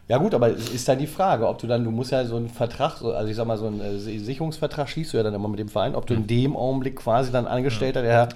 Ja 0.07 0.19
gut, 0.19 0.35
aber 0.35 0.49
es 0.51 0.69
ist 0.69 0.87
dann 0.87 0.99
die 0.99 1.07
Frage, 1.07 1.49
ob 1.49 1.59
du 1.59 1.67
dann, 1.67 1.83
du 1.83 1.91
musst 1.91 2.13
ja 2.13 2.27
so 2.27 2.37
einen 2.37 2.51
Vertrag, 2.51 2.99
so- 2.99 3.13
also 3.15 3.31
ich 3.31 3.37
sag 3.37 3.47
mal, 3.47 3.57
so 3.57 3.69
einen 3.69 3.81
äh, 3.81 3.99
Sicherungsvertrag 3.99 4.87
schießt 4.87 5.15
du 5.15 5.17
ja 5.17 5.23
dann 5.23 5.33
immer 5.33 5.49
mit 5.49 5.59
dem 5.59 5.71
Verein, 5.71 5.95
ob 5.95 6.07
du 6.07 6.13
in 6.13 6.27
dem 6.27 6.57
Augenblick 6.57 6.97
quasi 6.97 7.33
dann 7.33 7.47
Angestellter, 7.47 8.03
der, 8.03 8.29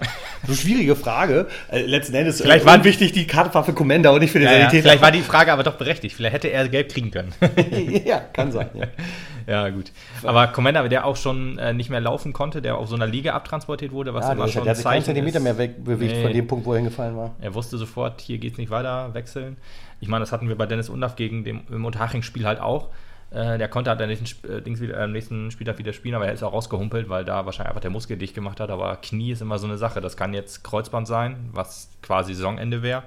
so 0.47 0.55
schwierige 0.55 0.95
Frage, 0.95 1.45
äh, 1.71 1.81
letzten 1.81 2.15
Endes 2.15 2.41
Vielleicht 2.41 2.63
äh, 2.63 2.67
war- 2.67 2.83
wichtig, 2.83 3.11
die 3.11 3.27
Karte 3.27 3.53
war 3.53 3.63
für 3.63 3.73
Commander 3.73 4.11
und 4.13 4.21
nicht 4.21 4.31
für 4.31 4.39
den 4.39 4.47
Ja, 4.47 4.53
ja, 4.53 4.59
Sanitäter. 4.61 4.81
vielleicht 4.81 5.01
war 5.03 5.11
die 5.11 5.21
Frage 5.21 5.51
aber 5.53 5.61
doch 5.61 5.75
berechtigt. 5.75 6.15
Vielleicht 6.15 6.33
hätte 6.33 6.47
er 6.51 6.67
gelb 6.69 6.89
kriegen 6.91 7.11
können. 7.11 7.33
ja, 8.05 8.17
kann 8.33 8.51
sein, 8.51 8.69
ja. 8.73 8.85
ja, 9.49 9.69
gut. 9.69 9.91
Aber 10.23 10.47
Commander, 10.47 10.87
der 10.87 11.05
auch 11.05 11.15
schon 11.15 11.57
äh, 11.57 11.73
nicht 11.73 11.89
mehr 11.89 11.99
laufen 12.01 12.33
konnte, 12.33 12.61
der 12.61 12.77
auf 12.77 12.87
so 12.87 12.95
einer 12.95 13.07
Liege 13.07 13.33
abtransportiert 13.33 13.91
wurde, 13.91 14.13
was 14.13 14.25
ja 14.25 14.33
immer 14.33 14.47
schon 14.47 14.63
der 14.63 14.71
hat 14.71 14.77
sich 14.77 14.85
keinen 14.85 15.03
Zentimeter 15.03 15.39
mehr 15.39 15.57
wegbewegt 15.57 16.13
Nee. 16.13 16.23
von 16.23 16.33
dem 16.33 16.47
Punkt, 16.47 16.65
wo 16.65 16.73
er 16.73 16.77
hingefallen 16.77 17.17
war. 17.17 17.31
Er 17.41 17.53
wusste 17.55 17.77
sofort, 17.77 18.21
hier 18.21 18.37
geht 18.37 18.53
es 18.53 18.57
nicht 18.57 18.69
weiter, 18.69 19.13
wechseln. 19.13 19.57
Ich 20.01 20.07
meine, 20.07 20.21
das 20.21 20.31
hatten 20.31 20.47
wir 20.47 20.55
bei 20.57 20.65
Dennis 20.65 20.89
Undaff 20.89 21.15
gegen 21.15 21.43
dem 21.43 21.61
im 21.69 21.83
Unterhaching-Spiel 21.83 22.45
halt 22.45 22.59
auch. 22.59 22.89
Äh, 23.31 23.57
der 23.57 23.67
konnte 23.67 23.89
halt 23.91 24.01
am 24.01 24.07
nächsten, 24.07 24.51
äh, 24.51 24.61
Dings 24.61 24.81
wieder, 24.81 24.97
äh, 24.97 25.03
am 25.03 25.11
nächsten 25.11 25.51
Spieltag 25.51 25.77
wieder 25.77 25.93
spielen, 25.93 26.15
aber 26.15 26.25
er 26.27 26.33
ist 26.33 26.41
auch 26.43 26.53
rausgehumpelt, 26.53 27.09
weil 27.09 27.25
da 27.25 27.45
wahrscheinlich 27.45 27.69
einfach 27.69 27.81
der 27.81 27.91
Muskel 27.91 28.17
dicht 28.17 28.33
gemacht 28.33 28.59
hat. 28.59 28.69
Aber 28.71 28.95
Knie 28.97 29.31
ist 29.31 29.41
immer 29.41 29.59
so 29.59 29.67
eine 29.67 29.77
Sache. 29.77 30.01
Das 30.01 30.17
kann 30.17 30.33
jetzt 30.33 30.63
Kreuzband 30.63 31.07
sein, 31.07 31.49
was 31.51 31.89
quasi 32.01 32.33
Saisonende 32.33 32.81
wäre. 32.81 33.03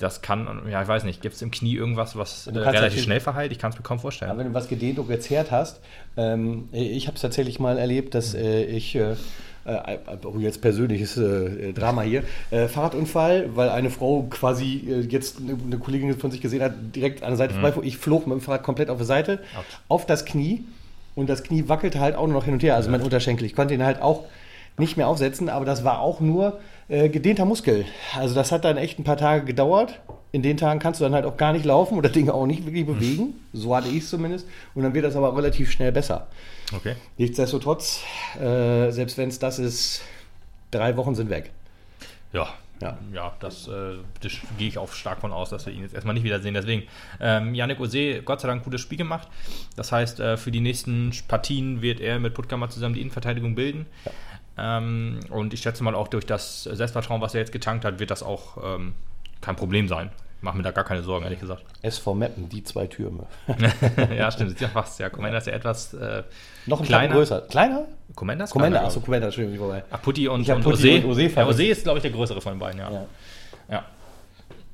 Das 0.00 0.22
kann, 0.22 0.62
ja, 0.70 0.82
ich 0.82 0.88
weiß 0.88 1.04
nicht, 1.04 1.22
gibt 1.22 1.34
es 1.34 1.42
im 1.42 1.50
Knie 1.50 1.74
irgendwas, 1.74 2.16
was 2.16 2.46
äh, 2.46 2.58
relativ 2.58 3.02
schnell 3.02 3.20
verheilt? 3.20 3.52
Ich 3.52 3.58
kann 3.58 3.70
es 3.70 3.76
mir 3.76 3.82
kaum 3.82 3.98
vorstellen. 3.98 4.30
Aber 4.30 4.40
wenn 4.40 4.48
du 4.48 4.54
was 4.54 4.68
gedehnt 4.68 4.98
und 4.98 5.08
gezerrt 5.08 5.50
hast, 5.50 5.80
ähm, 6.16 6.68
ich 6.72 7.06
habe 7.06 7.16
es 7.16 7.22
tatsächlich 7.22 7.60
mal 7.60 7.78
erlebt, 7.78 8.14
dass 8.14 8.34
äh, 8.34 8.64
ich, 8.64 8.96
äh, 8.96 9.12
äh, 9.64 9.98
oh, 10.24 10.38
jetzt 10.38 10.62
persönliches 10.62 11.16
äh, 11.16 11.72
Drama 11.72 12.02
hier, 12.02 12.24
äh, 12.50 12.66
Fahrradunfall, 12.66 13.50
weil 13.54 13.68
eine 13.68 13.90
Frau 13.90 14.26
quasi 14.30 14.84
äh, 14.88 15.00
jetzt 15.00 15.38
eine, 15.38 15.56
eine 15.64 15.78
Kollegin 15.78 16.18
von 16.18 16.30
sich 16.30 16.40
gesehen 16.40 16.62
hat, 16.62 16.72
direkt 16.96 17.22
an 17.22 17.30
der 17.30 17.36
Seite 17.36 17.54
vorbei, 17.54 17.72
ich 17.82 17.98
flog 17.98 18.26
mit 18.26 18.38
dem 18.38 18.40
Fahrrad 18.40 18.62
komplett 18.62 18.90
auf 18.90 18.98
die 18.98 19.04
Seite, 19.04 19.40
Autsch. 19.56 19.66
auf 19.88 20.06
das 20.06 20.24
Knie 20.24 20.64
und 21.14 21.28
das 21.28 21.42
Knie 21.42 21.68
wackelte 21.68 22.00
halt 22.00 22.16
auch 22.16 22.26
nur 22.26 22.36
noch 22.36 22.44
hin 22.44 22.54
und 22.54 22.62
her, 22.62 22.76
also 22.76 22.90
mein 22.90 23.02
Unterschenkel. 23.02 23.46
Ich 23.46 23.54
konnte 23.54 23.74
ihn 23.74 23.84
halt 23.84 24.00
auch 24.00 24.24
nicht 24.78 24.96
mehr 24.96 25.08
aufsetzen, 25.08 25.48
aber 25.48 25.64
das 25.64 25.84
war 25.84 26.00
auch 26.00 26.20
nur 26.20 26.58
äh, 26.90 27.08
gedehnter 27.08 27.44
Muskel. 27.46 27.86
Also 28.16 28.34
das 28.34 28.52
hat 28.52 28.64
dann 28.64 28.76
echt 28.76 28.98
ein 28.98 29.04
paar 29.04 29.16
Tage 29.16 29.44
gedauert. 29.46 30.00
In 30.32 30.42
den 30.42 30.56
Tagen 30.56 30.78
kannst 30.78 31.00
du 31.00 31.04
dann 31.04 31.14
halt 31.14 31.24
auch 31.24 31.36
gar 31.36 31.52
nicht 31.52 31.64
laufen 31.64 31.96
oder 31.96 32.08
Dinge 32.10 32.34
auch 32.34 32.46
nicht 32.46 32.66
wirklich 32.66 32.84
bewegen. 32.86 33.34
So 33.52 33.74
hatte 33.74 33.88
ich 33.88 33.98
es 33.98 34.10
zumindest. 34.10 34.46
Und 34.74 34.82
dann 34.82 34.92
wird 34.94 35.04
das 35.04 35.16
aber 35.16 35.34
relativ 35.36 35.70
schnell 35.70 35.92
besser. 35.92 36.26
Okay. 36.74 36.94
Nichtsdestotrotz, 37.16 38.02
äh, 38.40 38.90
selbst 38.90 39.16
wenn 39.18 39.28
es 39.28 39.38
das 39.38 39.58
ist, 39.58 40.02
drei 40.70 40.96
Wochen 40.96 41.14
sind 41.14 41.30
weg. 41.30 41.50
Ja, 42.32 42.48
Ja. 42.80 42.96
ja, 43.12 43.32
das, 43.40 43.66
äh, 43.66 43.96
das 44.20 44.32
gehe 44.56 44.68
ich 44.68 44.78
auch 44.78 44.92
stark 44.92 45.20
von 45.20 45.32
aus, 45.32 45.50
dass 45.50 45.66
wir 45.66 45.72
ihn 45.72 45.82
jetzt 45.82 45.94
erstmal 45.94 46.14
nicht 46.14 46.22
wiedersehen. 46.24 46.54
Deswegen, 46.54 46.84
ähm, 47.20 47.54
Yannick 47.56 47.80
Ose, 47.80 48.22
Gott 48.22 48.40
sei 48.40 48.46
Dank, 48.48 48.62
gutes 48.62 48.80
Spiel 48.80 48.98
gemacht. 48.98 49.26
Das 49.76 49.90
heißt, 49.90 50.20
äh, 50.20 50.36
für 50.36 50.50
die 50.52 50.60
nächsten 50.60 51.12
Partien 51.28 51.82
wird 51.82 52.00
er 52.00 52.20
mit 52.20 52.34
Puttkammer 52.34 52.70
zusammen 52.70 52.94
die 52.94 53.00
Innenverteidigung 53.00 53.54
bilden. 53.56 53.86
Ähm, 54.58 55.20
und 55.30 55.54
ich 55.54 55.60
schätze 55.60 55.82
mal 55.84 55.94
auch 55.94 56.08
durch 56.08 56.26
das 56.26 56.64
Selbstvertrauen, 56.64 57.20
was 57.20 57.34
er 57.34 57.40
jetzt 57.40 57.52
getankt 57.52 57.84
hat, 57.84 57.98
wird 57.98 58.10
das 58.10 58.22
auch 58.22 58.76
ähm, 58.76 58.94
kein 59.40 59.56
Problem 59.56 59.88
sein. 59.88 60.10
Mach 60.42 60.54
mir 60.54 60.62
da 60.62 60.70
gar 60.70 60.84
keine 60.84 61.02
Sorgen, 61.02 61.24
ehrlich 61.24 61.40
gesagt. 61.40 61.64
SV 61.82 62.14
Meppen, 62.14 62.48
die 62.48 62.64
zwei 62.64 62.86
Türme. 62.86 63.26
ja, 64.16 64.30
stimmt. 64.30 64.58
Ja 64.60 64.68
fast. 64.68 64.98
Ja, 64.98 65.10
Commander 65.10 65.38
ist 65.38 65.46
ja 65.46 65.52
etwas 65.52 65.92
äh, 65.92 66.22
Noch 66.66 66.80
ein 66.80 66.86
kleiner. 66.86 67.14
größer. 67.14 67.42
Kleiner? 67.42 67.84
Commander 68.14 68.44
ist 68.44 68.50
Commander, 68.50 68.84
achso, 68.84 69.00
Commander, 69.00 69.26
Entschuldigung, 69.26 69.54
ich 69.54 69.60
vorbei. 69.60 69.84
Ach, 69.90 70.00
Putti 70.00 70.28
und, 70.28 70.48
und 70.48 70.62
Putti 70.62 70.88
Ose. 70.88 71.04
und 71.04 71.10
Ose 71.10 71.22
ja. 71.26 71.46
Ose 71.46 71.64
ist, 71.64 71.82
glaube 71.82 71.98
ich, 71.98 72.02
der 72.02 72.10
größere 72.10 72.40
von 72.40 72.58
beiden, 72.58 72.80
ja. 72.80 72.90
Ja. 72.90 73.06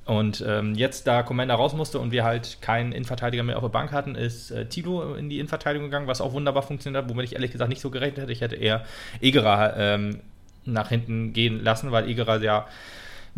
Und 0.07 0.43
ähm, 0.47 0.77
jetzt, 0.77 1.09
da 1.09 1.25
Commander 1.25 1.57
raus 1.57 1.75
musste 1.75 1.99
und 1.99 2.13
wir 2.13 2.23
halt 2.23 2.63
keinen 2.63 2.93
Innenverteidiger 2.93 3.43
mehr 3.43 3.57
auf 3.57 3.65
der 3.65 3.71
Bank 3.71 3.91
hatten, 3.91 4.15
ist 4.15 4.53
äh, 4.53 4.67
Tilo 4.67 5.17
in 5.17 5.29
die 5.29 5.41
Innenverteidigung 5.41 5.89
gegangen, 5.89 6.07
was 6.07 6.21
auch 6.21 6.33
wunderbar 6.33 6.63
funktioniert 6.63 7.03
hat, 7.03 7.11
womit 7.11 7.25
ich 7.25 7.33
ehrlich 7.33 7.51
gesagt 7.51 7.69
nicht 7.69 7.81
so 7.81 7.91
gerechnet 7.91 8.23
hätte. 8.23 8.33
Ich 8.33 8.41
hätte 8.41 8.55
eher 8.55 8.85
Egerer 9.21 9.75
ähm, 9.77 10.21
nach 10.65 10.91
hinten 10.91 11.33
gehen 11.33 11.63
lassen, 11.63 11.91
weil 11.91 12.09
Egerer 12.09 12.41
ja 12.41 12.67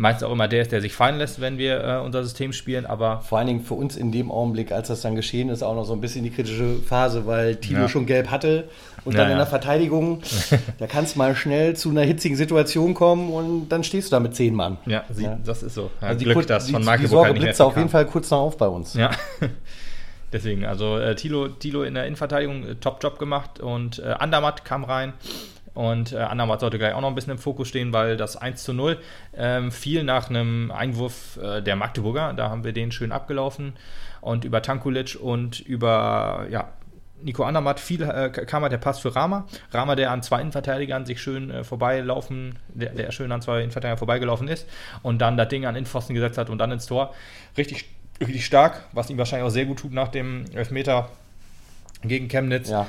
meistens 0.01 0.23
auch 0.29 0.33
immer 0.33 0.47
der 0.47 0.63
ist, 0.63 0.71
der 0.71 0.81
sich 0.81 0.93
fallen 0.95 1.19
lässt, 1.19 1.41
wenn 1.41 1.59
wir 1.59 1.83
äh, 1.85 1.99
unser 1.99 2.23
System 2.23 2.53
spielen. 2.53 2.87
Aber 2.87 3.21
Vor 3.21 3.37
allen 3.39 3.49
Dingen 3.49 3.61
für 3.65 3.75
uns 3.75 3.97
in 3.97 4.13
dem 4.13 4.31
Augenblick, 4.31 4.71
als 4.71 4.89
das 4.89 5.01
dann 5.03 5.17
geschehen 5.17 5.49
ist, 5.49 5.63
auch 5.65 5.75
noch 5.75 5.85
so 5.85 5.93
ein 5.93 6.01
bisschen 6.01 6.23
die 6.23 6.31
kritische 6.31 6.77
Phase, 6.77 7.27
weil 7.27 7.57
Tilo 7.57 7.81
Ja. 7.83 7.89
schon 7.89 8.07
gelb 8.07 8.31
hatte 8.31 8.69
und 9.05 9.15
Ja, 9.15 9.23
dann 9.23 9.33
in 9.33 9.37
der 9.39 9.47
Verteidigung, 9.47 10.23
da 10.79 10.87
kann 10.87 11.03
es 11.05 11.17
mal 11.17 11.35
schnell 11.35 11.75
zu 11.75 11.91
einer 11.91 12.03
hitzigen 12.03 12.37
Situation 12.37 12.95
kommen 12.95 13.31
und 13.33 13.69
dann 13.71 13.83
stehst 13.83 14.13
du 14.13 14.17
da 14.17 14.21
mit 14.21 14.37
zehn 14.37 14.55
Mann. 14.55 14.79
ja, 14.87 15.03
sie, 15.11 15.25
Ja. 15.25 15.37
das 15.45 15.63
ist 15.65 15.75
so. 15.75 15.91
Ja, 16.01 16.09
Also 16.09 16.19
die, 16.21 16.25
Glück, 16.27 16.47
die, 16.47 16.53
von 16.73 16.81
die 16.81 16.87
Magdeburg 16.87 17.11
Sorge 17.27 17.35
blitzt 17.41 17.61
auf 17.61 17.77
jeden. 17.77 17.89
Fall 17.89 18.07
kurz 18.07 18.31
noch 18.31 18.39
auf 18.41 18.57
bei 18.57 18.69
uns. 18.69 18.95
Ja. 18.95 19.11
Deswegen, 20.33 20.67
also 20.67 20.99
äh, 20.99 21.15
Tilo, 21.15 21.49
Tilo 21.49 21.83
in 21.85 21.95
der 21.95 22.05
Innenverteidigung, 22.05 22.63
äh, 22.67 22.75
Top-Job 22.75 23.19
gemacht 23.19 23.61
und 23.61 23.99
äh, 24.01 24.09
Andermatt 24.19 24.63
kam 24.65 24.85
rein. 24.85 25.15
Und 25.79 26.13
äh, 26.13 26.17
Andermatt 26.17 26.59
sollte 26.59 26.77
gleich 26.77 26.93
auch 26.93 27.01
noch 27.01 27.07
ein 27.07 27.15
bisschen 27.15 27.31
im 27.31 27.39
Fokus 27.39 27.69
stehen, 27.69 27.93
weil 27.93 28.17
das 28.17 28.37
1 28.37 28.65
zu 28.65 28.73
0 28.73 28.99
ähm, 29.37 29.71
fiel 29.71 30.03
nach 30.03 30.29
einem 30.29 30.73
Einwurf 30.73 31.39
äh, 31.41 31.63
der 31.63 31.77
Magdeburger. 31.77 32.33
Da 32.33 32.51
haben 32.51 32.65
wir 32.65 32.73
den 32.73 32.91
schön 32.91 33.13
abgelaufen. 33.13 33.75
Und 34.21 34.45
über 34.45 34.61
Tankulic 34.61 35.17
und 35.23 35.61
über 35.61 36.49
ja, 36.51 36.73
Nico 37.23 37.45
Andermatt 37.45 37.79
viel, 37.79 38.03
äh, 38.03 38.29
kam 38.29 38.63
halt 38.63 38.73
der 38.73 38.79
Pass 38.79 38.99
für 38.99 39.15
Rama. 39.15 39.47
Rama, 39.71 39.95
der 39.95 40.11
an 40.11 40.21
zwei 40.25 40.41
Innenverteidigern 40.41 41.07
sich 41.07 41.23
schön 41.23 41.53
äh, 41.53 41.63
vorbeilaufen, 41.63 42.59
der, 42.75 42.91
der 42.91 43.13
schön 43.13 43.31
an 43.31 43.41
zwei 43.41 43.61
Innenverteidigern 43.61 43.99
vorbeigelaufen 43.99 44.49
ist 44.49 44.67
und 45.05 45.21
dann 45.21 45.37
das 45.37 45.47
Ding 45.47 45.65
an 45.65 45.77
Innenpfosten 45.77 46.13
gesetzt 46.13 46.39
hat 46.39 46.51
und 46.51 46.59
dann 46.59 46.73
ins 46.73 46.87
Tor. 46.87 47.15
Richtig, 47.57 47.89
richtig 48.19 48.45
stark, 48.45 48.83
was 48.91 49.11
ihm 49.11 49.19
wahrscheinlich 49.19 49.47
auch 49.47 49.53
sehr 49.53 49.67
gut 49.67 49.79
tut 49.79 49.93
nach 49.93 50.09
dem 50.09 50.45
Elfmeter 50.53 51.09
gegen 52.03 52.27
Chemnitz. 52.27 52.69
Ja, 52.69 52.89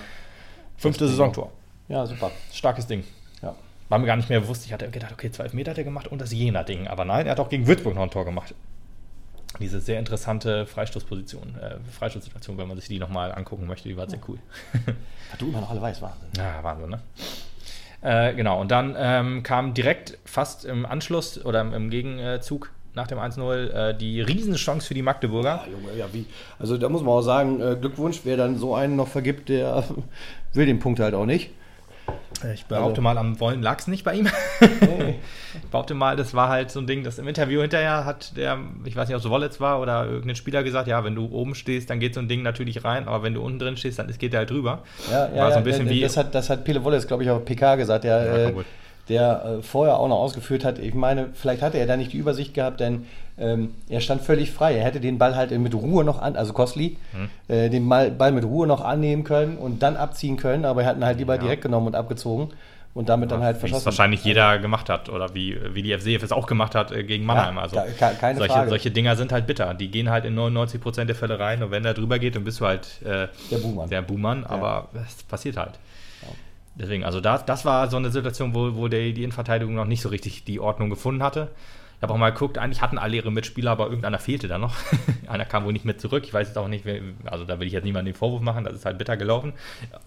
Fünfte 0.80 1.08
Saisontor. 1.08 1.52
Ja 1.90 2.06
super. 2.06 2.32
Starkes 2.54 2.88
Ding. 2.88 3.04
Ja. 3.42 3.56
War 3.90 4.00
mir 4.00 4.06
gar 4.06 4.16
nicht 4.16 4.30
mehr 4.30 4.40
bewusst. 4.40 4.66
Ich 4.66 4.72
hatte 4.74 4.90
gedacht, 4.90 5.12
okay, 5.12 5.32
zwei 5.32 5.44
Elfmeter 5.44 5.72
hat 5.72 5.78
er 5.78 5.84
gemacht 5.84 6.08
und 6.08 6.22
das 6.22 6.32
Jena-Ding. 6.32 6.88
Aber 6.88 7.06
nein, 7.06 7.26
er 7.26 7.34
hat 7.34 7.40
auch 7.40 7.50
gegen 7.50 7.68
Würzburg 7.68 7.96
noch 7.96 8.04
ein 8.04 8.12
Tor 8.12 8.26
gemacht. 8.26 8.56
Diese 9.60 9.82
sehr 9.82 9.98
interessante 9.98 10.68
Freistoßposition, 10.68 11.56
äh, 11.60 11.78
Freistoßsituation, 11.92 12.58
wenn 12.58 12.68
man 12.68 12.78
sich 12.78 12.88
die 12.88 13.00
nochmal 13.00 13.32
angucken 13.32 13.66
möchte, 13.66 13.90
die 13.90 13.98
war 13.98 14.08
sehr 14.08 14.20
cool. 14.28 14.38
Was 15.32 15.40
du 15.40 15.50
immer 15.50 15.62
noch 15.62 15.72
alle 15.72 15.82
weißt, 15.82 16.02
Wahnsinn. 16.02 16.30
Ja, 16.38 16.64
Wahnsinn, 16.64 16.90
ne? 16.90 17.00
Äh, 18.02 18.36
genau, 18.36 18.62
und 18.62 18.70
dann 18.72 18.96
ähm, 18.98 19.44
kam 19.44 19.74
direkt 19.74 20.18
fast 20.24 20.66
im 20.66 20.86
Anschluss 20.86 21.44
oder 21.44 21.62
im, 21.62 21.74
im 21.74 21.90
Gegenzug 21.90 22.72
nach 22.94 23.08
dem 23.08 23.18
1-0 23.18 23.70
äh, 23.70 23.98
die 23.98 24.22
Riesenchance 24.22 24.88
für 24.88 24.94
die 24.94 25.02
Magdeburger. 25.02 25.64
Ja, 25.66 25.72
Junge, 25.72 25.98
ja, 25.98 26.06
wie. 26.14 26.26
Also 26.60 26.78
da 26.78 26.90
muss 26.90 27.02
man 27.02 27.10
auch 27.10 27.22
sagen, 27.22 27.62
äh, 27.62 27.76
Glückwunsch, 27.76 28.22
wer 28.24 28.38
dann 28.38 28.58
so 28.58 28.76
einen 28.76 28.96
noch 28.96 29.08
vergibt, 29.08 29.50
der 29.50 29.84
will 30.54 30.66
den 30.66 30.80
Punkt 30.80 31.00
halt 31.00 31.14
auch 31.14 31.26
nicht. 31.26 31.52
Ich 32.54 32.66
behaupte 32.66 33.02
mal, 33.02 33.18
am 33.18 33.40
Wollen 33.40 33.62
lag 33.62 33.80
es 33.80 33.88
nicht 33.88 34.04
bei 34.04 34.14
ihm. 34.16 34.28
Nee. 34.62 35.16
Ich 35.64 35.70
behaupte 35.70 35.94
mal, 35.94 36.16
das 36.16 36.34
war 36.34 36.50
halt 36.50 36.72
so 36.72 36.80
ein 36.80 36.88
Ding, 36.88 37.04
das 37.04 37.18
im 37.20 37.28
Interview 37.28 37.62
hinterher 37.62 38.06
hat 38.06 38.38
der, 38.38 38.58
ich 38.86 38.96
weiß 38.96 39.08
nicht, 39.08 39.16
ob 39.18 39.24
es 39.24 39.30
Wollitz 39.30 39.60
war 39.60 39.82
oder 39.82 40.06
irgendein 40.06 40.36
Spieler 40.36 40.64
gesagt, 40.64 40.88
ja, 40.88 41.04
wenn 41.04 41.16
du 41.16 41.26
oben 41.32 41.56
stehst, 41.56 41.90
dann 41.90 42.00
geht 42.00 42.14
so 42.14 42.20
ein 42.20 42.28
Ding 42.28 42.42
natürlich 42.44 42.84
rein, 42.84 43.08
aber 43.08 43.24
wenn 43.24 43.34
du 43.34 43.42
unten 43.42 43.60
drin 43.60 43.78
stehst, 43.78 44.00
dann 44.00 44.08
geht 44.18 44.34
der 44.34 44.40
halt 44.42 44.50
drüber. 44.52 44.84
Ja, 45.12 45.28
ja, 45.30 45.36
war 45.36 45.48
so 45.48 45.52
ja, 45.52 45.58
ein 45.58 45.64
bisschen 45.64 45.86
der- 45.86 45.96
wie, 45.96 46.02
das 46.02 46.18
hat, 46.18 46.34
das 46.36 46.50
hat 46.50 46.64
Pele 46.64 46.84
Wollitz, 46.84 47.08
glaube 47.08 47.24
ich, 47.24 47.30
auf 47.30 47.44
PK 47.46 47.76
gesagt, 47.76 48.04
der, 48.04 48.26
Ja, 48.26 48.36
äh. 48.50 48.54
Der 49.10 49.44
äh, 49.60 49.62
vorher 49.64 49.98
auch 50.00 50.08
noch 50.08 50.20
ausgeführt 50.20 50.64
hat. 50.64 50.80
Ich 50.80 50.94
meine, 50.94 51.28
vielleicht 51.34 51.62
hatte 51.62 51.78
er 51.78 51.88
da 51.88 51.98
nicht 51.98 52.14
die 52.14 52.18
Übersicht 52.18 52.54
gehabt, 52.54 52.80
denn 52.80 53.06
ähm, 53.38 53.74
er 53.90 54.02
stand 54.02 54.22
völlig 54.22 54.52
frei. 54.52 54.76
Er 54.76 54.84
hätte 54.86 55.00
den 55.00 55.18
Ball 55.18 55.36
halt 55.36 55.52
mit 55.58 55.74
Ruhe 55.74 56.04
noch 56.04 56.22
an, 56.22 56.36
also 56.36 56.54
Kostli, 56.54 56.98
Hm. 57.12 57.30
äh, 57.54 57.70
den 57.70 57.88
Ball, 57.90 58.32
mit 58.32 58.44
Ruhe 58.46 58.68
noch 58.68 58.82
annehmen 58.82 59.24
können 59.24 59.58
und 59.58 59.82
dann 59.82 59.98
abziehen 59.98 60.38
können, 60.38 60.66
aber 60.66 60.84
er 60.84 60.90
hat 60.90 60.98
ihn 60.98 61.06
halt 61.06 61.18
lieber 61.18 61.36
Ja. 61.36 61.42
direkt 61.42 61.62
genommen 61.64 61.88
und 61.88 61.96
abgezogen 61.96 62.50
und 62.94 63.08
damit 63.08 63.32
dann 63.32 63.42
halt 63.42 63.56
wie 63.56 63.58
es 63.58 63.60
verschossen. 63.62 63.86
wahrscheinlich 63.86 64.24
jeder 64.26 64.58
gemacht 64.60 64.90
hat 64.90 65.10
oder 65.10 65.34
wie, 65.36 65.58
wie 65.74 65.84
die 65.84 65.94
FCF 65.98 66.22
es 66.24 66.32
auch 66.32 66.48
gemacht 66.48 66.76
hat 66.76 66.92
äh, 66.92 67.04
gegen 67.04 67.24
Mannheim. 67.26 67.56
Ja, 67.56 67.62
also 67.62 67.76
ke- 67.78 67.86
ke- 67.98 68.16
keine 68.20 68.40
solche, 68.40 68.54
Frage. 68.54 68.70
solche 68.70 68.92
Dinger 68.92 69.16
sind 69.16 69.32
halt 69.32 69.48
bitter. 69.48 69.74
Die 69.74 69.90
gehen 69.90 70.10
halt 70.10 70.26
in 70.26 70.36
99% 70.38 71.06
der 71.06 71.16
Fälle 71.16 71.40
rein 71.40 71.64
und 71.64 71.72
wenn 71.72 71.84
der 71.84 71.94
drüber 71.94 72.20
geht, 72.20 72.36
dann 72.36 72.44
bist 72.44 72.60
du 72.60 72.66
halt 72.66 73.02
äh, 73.04 73.28
Der 73.52 73.58
Buhmann. 73.58 73.90
Der 73.90 74.02
Buhmann, 74.02 74.44
aber 74.44 74.90
es 75.08 75.24
passiert 75.24 75.56
halt. 75.58 75.74
Deswegen, 76.80 77.04
also 77.04 77.20
das, 77.20 77.46
das 77.46 77.66
war 77.66 77.90
so 77.90 77.98
eine 77.98 78.10
Situation, 78.10 78.56
wo, 78.56 78.76
wo 78.76 78.88
der, 78.88 79.12
die 79.12 79.24
Innenverteidigung 79.24 79.76
noch 79.76 79.86
nicht 79.86 80.02
so 80.02 80.10
richtig 80.10 80.46
die 80.46 80.60
Ordnung 80.60 80.90
gefunden 80.90 81.22
hatte. 81.22 81.50
Ich 82.00 82.04
habe 82.04 82.14
auch 82.14 82.18
mal 82.18 82.30
geguckt, 82.30 82.58
eigentlich 82.58 82.82
hatten 82.82 82.98
alle 82.98 83.18
ihre 83.18 83.30
Mitspieler, 83.30 83.72
aber 83.72 83.88
irgendeiner 83.88 84.20
fehlte 84.20 84.48
da 84.48 84.58
noch. 84.58 84.74
Einer 85.28 85.44
kam 85.44 85.66
wohl 85.66 85.74
nicht 85.74 85.84
mit 85.84 86.00
zurück. 86.00 86.24
Ich 86.26 86.34
weiß 86.34 86.48
jetzt 86.48 86.58
auch 86.58 86.70
nicht, 86.70 86.86
also 87.26 87.44
da 87.44 87.60
will 87.60 87.68
ich 87.68 87.74
jetzt 87.74 87.84
niemandem 87.84 88.14
den 88.14 88.18
Vorwurf 88.18 88.40
machen, 88.42 88.64
das 88.64 88.74
ist 88.74 88.86
halt 88.86 88.98
bitter 88.98 89.18
gelaufen. 89.18 89.52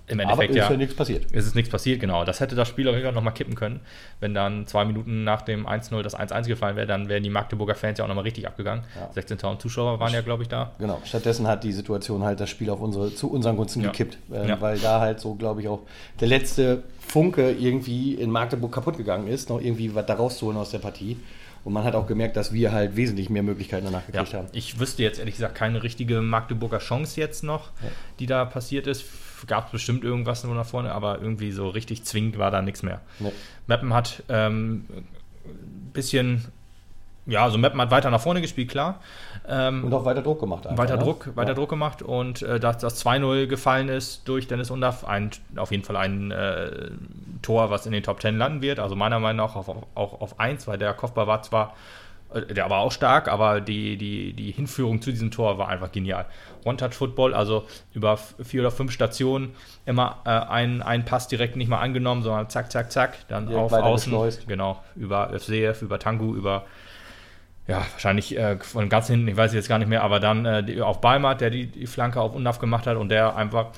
Im 0.07 0.19
aber 0.19 0.23
Endeffekt 0.23 0.51
ist 0.53 0.57
ja. 0.57 0.71
ja 0.71 0.77
nichts 0.79 0.97
passiert. 0.97 1.27
Es 1.33 1.45
ist 1.45 1.55
nichts 1.55 1.71
passiert, 1.71 2.01
genau. 2.01 2.25
Das 2.25 2.41
hätte 2.41 2.55
das 2.55 2.67
Spiel 2.67 2.89
auch 2.89 2.93
irgendwann 2.95 3.15
nochmal 3.15 3.35
kippen 3.35 3.55
können. 3.57 3.81
Wenn 4.21 4.33
dann 4.33 4.67
zwei 4.67 4.87
Minuten 4.87 5.23
nach 5.25 5.43
dem 5.43 5.67
1-0 5.67 6.01
das 6.01 6.19
1-1 6.19 6.47
gefallen 6.47 6.77
wäre, 6.77 6.87
dann 6.87 7.11
wären 7.11 7.23
die 7.25 7.29
Magdeburger 7.29 7.75
Fans 7.75 7.99
ja 7.99 8.07
auch 8.07 8.09
nochmal 8.09 8.25
richtig 8.25 8.47
abgegangen. 8.47 8.85
Ja. 8.99 9.11
16.000 9.23 9.59
Zuschauer 9.59 10.01
waren 10.01 10.15
ja, 10.15 10.23
glaube 10.23 10.45
ich, 10.45 10.49
da. 10.49 10.71
Genau, 10.79 10.99
stattdessen 11.05 11.47
hat 11.47 11.63
die 11.63 11.73
Situation 11.73 12.23
halt 12.23 12.41
das 12.41 12.49
Spiel 12.49 12.71
auf 12.71 12.81
unsere, 12.81 13.15
zu 13.15 13.31
unseren 13.31 13.59
Gunsten 13.59 13.83
Ja. 13.83 13.91
gekippt, 13.91 14.17
ähm, 14.33 14.49
Ja. 14.49 14.61
weil 14.63 14.79
da 14.79 15.01
halt 15.01 15.21
so, 15.21 15.35
glaube 15.35 15.61
ich, 15.61 15.69
auch 15.69 15.81
der 16.21 16.29
letzte 16.29 16.85
Funke 17.01 17.51
irgendwie 17.51 18.15
in 18.15 18.31
Magdeburg 18.31 18.73
kaputt 18.73 18.97
gegangen 18.97 19.29
ist, 19.29 19.51
noch 19.51 19.61
irgendwie 19.61 19.95
was 19.95 20.07
da 20.07 20.15
rauszuholen 20.15 20.57
aus 20.59 20.71
der 20.71 20.79
Partie. 20.79 21.19
Und 21.65 21.73
man 21.73 21.85
hat 21.85 21.95
auch 21.95 22.07
gemerkt, 22.09 22.37
dass 22.37 22.53
wir 22.53 22.73
halt 22.73 22.97
wesentlich 22.97 23.31
mehr 23.31 23.43
Möglichkeiten 23.45 23.85
danach 23.85 24.03
Ja, 24.09 24.23
gekriegt 24.23 24.35
haben. 24.35 24.49
ich 24.53 24.81
wüsste 24.81 25.03
jetzt 25.03 25.19
ehrlich 25.21 25.37
gesagt 25.37 25.55
keine 25.55 25.83
richtige 25.83 26.21
Magdeburger 26.21 26.79
Chance 26.79 27.21
jetzt 27.21 27.45
noch, 27.45 27.71
die 28.19 28.27
da 28.27 28.45
passiert 28.45 28.87
ist. 28.87 29.05
Gab 29.47 29.67
es 29.67 29.73
bestimmt 29.73 30.05
irgendwas 30.05 30.43
nur 30.45 30.55
nach 30.55 30.67
vorne, 30.67 30.93
aber 30.93 31.21
irgendwie 31.21 31.51
so 31.53 31.69
richtig 31.69 32.05
zwingend 32.05 32.39
war 32.39 32.51
da 32.51 32.63
nichts 32.63 32.83
mehr. 32.83 33.01
Nee. 33.21 33.33
Meppen 33.67 33.93
hat 33.95 34.23
ähm, 34.29 34.87
ein 35.45 35.91
bisschen, 35.93 36.45
ja, 37.27 37.45
also 37.45 37.57
Meppen 37.59 37.81
hat 37.81 37.91
weiter 37.91 38.11
nach 38.11 38.21
vorne 38.21 38.41
gespielt, 38.41 38.69
klar. 38.71 39.01
Ähm, 39.49 39.85
Und 39.85 39.95
auch 39.95 40.05
weiter 40.05 40.23
Druck 40.23 40.41
gemacht. 40.41 40.67
einfach, 40.67 40.83
weiter 40.83 40.97
ne? 40.97 41.05
Druck, 41.05 41.31
weiter 41.37 41.51
ja. 41.51 41.55
Druck 41.55 41.69
gemacht 41.71 42.03
und 42.03 42.43
äh, 42.43 42.59
dass 42.59 42.79
das 42.79 43.05
2-0 43.05 43.47
gefallen 43.47 43.89
ist 43.89 44.27
durch 44.29 44.49
Dennis 44.49 44.71
Undaff, 44.71 45.05
ein, 45.05 45.31
auf 45.57 45.71
jeden 45.71 45.85
Fall 45.85 45.97
ein 45.97 46.31
äh, 46.31 46.91
Tor, 47.43 47.71
was 47.71 47.87
in 47.87 47.93
den 47.93 48.03
Top 48.03 48.21
10 48.21 48.39
landen 48.39 48.63
wird. 48.63 48.79
Also 48.81 48.97
meiner 48.97 49.21
Meinung 49.21 49.47
nach 49.47 49.57
auch 49.57 49.69
auf, 49.69 49.87
auch 49.95 50.21
auf 50.21 50.41
1, 50.41 50.67
weil 50.67 50.79
der 50.79 50.95
Kopfball 50.95 51.27
war 51.27 51.43
zwar, 51.43 51.75
äh, 52.35 52.55
der 52.55 52.69
war 52.71 52.81
auch 52.81 52.93
stark, 52.93 53.29
aber 53.29 53.61
die, 53.61 53.97
die, 53.97 54.33
die 54.33 54.51
Hinführung 54.51 55.01
zu 55.01 55.11
diesem 55.11 55.31
Tor 55.31 55.59
war 55.59 55.69
einfach 55.69 55.93
genial. 55.93 56.27
One-Touch-Football, 56.65 57.35
also 57.35 57.65
über 57.95 58.17
vier 58.17 58.63
oder 58.63 58.71
fünf 58.71 58.93
Stationen 58.93 59.55
immer 59.87 60.19
äh, 60.25 60.31
einen, 60.31 60.83
einen 60.83 61.05
Pass 61.05 61.27
direkt 61.29 61.57
nicht 61.57 61.69
mal 61.69 61.81
angenommen, 61.81 62.23
sondern 62.23 62.49
zack, 62.49 62.71
zack, 62.71 62.91
zack, 62.93 63.15
dann 63.29 63.47
Direkt 63.47 63.65
auf 63.65 63.73
Außen. 63.73 64.13
geschleust. 64.13 64.47
Genau, 64.47 64.81
über 64.97 65.31
FCF, 65.37 65.83
über 65.83 65.99
Tangu, 65.99 66.35
über 66.35 66.65
ja, 67.69 67.87
wahrscheinlich 67.93 68.37
äh, 68.37 68.59
von 68.59 68.89
ganz 68.89 69.07
hinten, 69.07 69.29
ich 69.29 69.37
weiß 69.37 69.53
jetzt 69.55 69.69
gar 69.69 69.79
nicht 69.79 69.89
mehr, 69.89 70.03
aber 70.03 70.21
dann 70.21 70.45
äh, 70.45 70.81
auf 70.81 71.01
Balmert, 71.01 71.41
der 71.41 71.51
die, 71.51 71.67
die 71.67 71.87
Flanke 71.87 72.21
auf 72.21 72.35
Undaff 72.35 72.59
gemacht 72.59 72.87
hat 72.87 72.97
und 72.97 73.09
der 73.09 73.37
einfach 73.37 73.69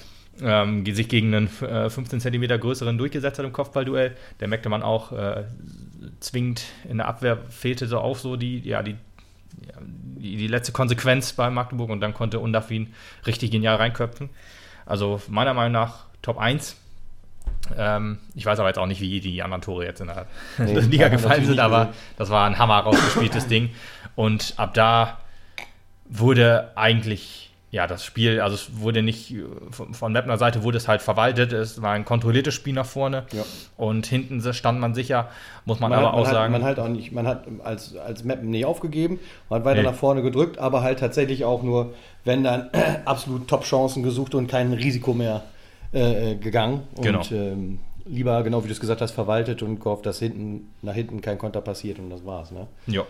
ähm, 0.43 0.85
sich 0.87 1.09
gegen 1.09 1.35
einen 1.35 1.47
äh, 1.61 1.91
15 1.91 2.21
cm 2.21 2.61
größeren 2.61 2.97
durchgesetzt 2.99 3.39
hat 3.39 3.47
im 3.47 3.53
Kopfballduell. 3.53 4.17
Der 4.41 4.49
merkte 4.49 4.69
man 4.69 4.83
auch 4.83 5.13
äh, 5.13 5.45
zwingend 6.21 6.65
in 6.89 6.97
der 6.97 7.09
Abwehr 7.09 7.39
fehlte 7.51 7.87
so 7.87 7.99
auch 7.99 8.17
so 8.17 8.37
die, 8.37 8.61
ja, 8.61 8.83
die, 8.83 8.97
ja, 9.67 9.75
die, 9.81 10.37
die 10.37 10.49
letzte 10.49 10.73
Konsequenz 10.73 11.33
bei 11.33 11.51
Magdeburg 11.51 11.91
und 11.91 12.01
dann 12.01 12.15
konnte 12.15 12.41
Undaff 12.41 12.71
ihn 12.71 12.95
richtig 13.27 13.51
genial 13.51 13.77
reinköpfen. 13.77 14.31
Also 14.87 15.21
meiner 15.29 15.55
Meinung 15.55 15.73
nach 15.73 16.07
Top 16.23 16.39
1. 16.39 16.77
Ähm, 17.79 18.19
ich 18.35 18.45
weiß 18.45 18.59
aber 18.59 18.69
jetzt 18.69 18.79
auch 18.79 18.87
nicht, 18.87 19.01
wie 19.01 19.21
die 19.21 19.43
anderen 19.43 19.63
Tore 19.63 19.85
jetzt 19.85 20.01
in 20.01 20.09
der 20.09 20.27
Nee, 20.59 20.79
Liga 20.81 21.05
man 21.07 21.13
gefallen 21.13 21.45
sind, 21.47 21.61
aber 21.61 21.93
das 22.19 22.31
war 22.31 22.47
ein 22.47 22.59
Hammer 22.59 22.81
rausgespieltes 22.81 23.47
Ding. 23.49 23.71
Und 24.17 24.55
ab 24.57 24.75
da 24.75 25.19
wurde 26.09 26.71
eigentlich, 26.75 27.51
ja, 27.71 27.87
das 27.87 28.05
Spiel, 28.05 28.41
also 28.41 28.55
es 28.55 28.81
wurde 28.81 29.03
nicht, 29.03 29.35
von, 29.71 29.95
von 29.95 30.13
Mapner 30.13 30.37
Seite 30.39 30.63
wurde 30.63 30.77
es 30.77 30.87
halt 30.87 31.03
verwaltet, 31.03 31.53
es 31.53 31.81
war 31.83 31.93
ein 31.93 32.05
kontrolliertes 32.05 32.55
Spiel 32.55 32.75
nach 32.75 32.87
vorne 32.87 33.25
Ja. 33.33 33.43
und 33.77 34.07
hinten 34.07 34.41
stand 34.53 34.79
man 34.79 34.95
sicher, 34.95 35.29
muss 35.65 35.81
man, 35.81 35.91
Man, 35.91 35.99
aber 35.99 36.09
hat, 36.09 36.15
man, 36.15 36.23
auch 36.23 36.27
hat, 36.27 36.35
sagen. 36.35 36.53
man 36.53 36.65
hat 36.65 36.79
auch 36.79 36.89
nicht, 36.89 37.13
man 37.13 37.27
hat 37.27 37.45
als, 37.65 37.97
als 37.97 38.23
Mappen 38.25 38.51
nicht 38.51 38.67
aufgegeben, 38.67 39.19
man 39.49 39.61
hat 39.61 39.65
weiter 39.65 39.81
Nee. 39.81 39.89
nach 39.89 39.95
vorne 39.95 40.23
gedrückt, 40.23 40.59
aber 40.59 40.83
halt 40.83 41.01
tatsächlich 41.01 41.45
auch 41.45 41.63
nur, 41.63 41.95
wenn 42.25 42.45
dann 42.45 42.69
absolut 43.07 43.49
Top-Chancen 43.49 44.03
gesucht 44.03 44.35
und 44.35 44.47
kein 44.49 44.73
Risiko 44.73 45.15
mehr 45.15 45.43
äh, 45.95 46.33
äh, 46.33 46.35
gegangen. 46.37 46.83
Und 46.97 47.05
Genau. 47.05 47.23
ähm, 47.31 47.79
lieber, 48.05 48.43
genau 48.43 48.63
wie 48.65 48.67
du 48.69 48.73
es 48.73 48.81
gesagt 48.81 49.01
hast, 49.01 49.13
verwaltet 49.13 49.63
und 49.63 49.81
gehofft, 49.81 50.07
dass 50.07 50.19
hinten 50.19 50.73
nach 50.83 50.95
hinten 50.95 51.21
kein 51.21 51.39
Konter 51.39 51.61
passiert 51.61 51.99
und 51.99 52.11
das 52.11 52.25
war's. 52.27 52.51
Ne? 52.51 52.67
ja, 52.87 53.03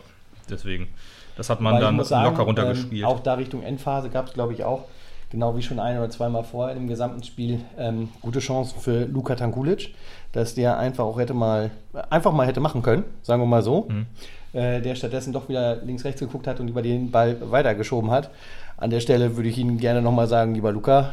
deswegen. 0.50 0.88
Das 1.36 1.50
hat 1.50 1.60
man 1.60 1.74
ich 1.74 1.80
dann 1.80 2.04
sagen, 2.04 2.30
locker 2.30 2.44
runtergespielt. 2.44 3.02
Ähm, 3.02 3.08
auch 3.08 3.18
da 3.20 3.34
Richtung 3.34 3.62
Endphase 3.62 4.08
gab 4.08 4.28
es, 4.28 4.34
glaube 4.34 4.52
ich, 4.52 4.62
auch, 4.62 4.84
genau 5.30 5.56
wie 5.56 5.62
schon 5.62 5.80
ein 5.80 5.98
oder 5.98 6.08
zweimal 6.10 6.44
vorher 6.44 6.76
im 6.76 6.86
gesamten 6.86 7.24
Spiel, 7.24 7.60
ähm, 7.76 8.10
gute 8.20 8.38
Chancen 8.38 8.78
für 8.78 9.04
Luka 9.06 9.34
Tankulic, 9.34 9.94
dass 10.30 10.54
der 10.54 10.78
einfach 10.78 11.04
auch 11.04 11.18
hätte 11.18 11.34
mal, 11.34 11.72
einfach 12.08 12.32
mal 12.32 12.46
hätte 12.46 12.60
machen 12.60 12.82
können, 12.82 13.02
sagen 13.22 13.42
wir 13.42 13.46
mal 13.46 13.62
so. 13.62 13.88
Mhm. 13.88 14.06
Äh, 14.52 14.80
der 14.80 14.94
stattdessen 14.94 15.32
doch 15.32 15.48
wieder 15.48 15.76
links-rechts 15.76 16.20
geguckt 16.20 16.46
hat 16.46 16.60
und 16.60 16.68
über 16.68 16.82
den 16.82 17.10
Ball 17.10 17.36
weitergeschoben 17.50 18.12
hat. 18.12 18.30
An 18.76 18.90
der 18.90 19.00
Stelle 19.00 19.34
würde 19.34 19.48
ich 19.48 19.58
Ihnen 19.58 19.78
gerne 19.78 20.02
nochmal 20.02 20.28
sagen, 20.28 20.54
lieber 20.54 20.70
Luca, 20.70 21.12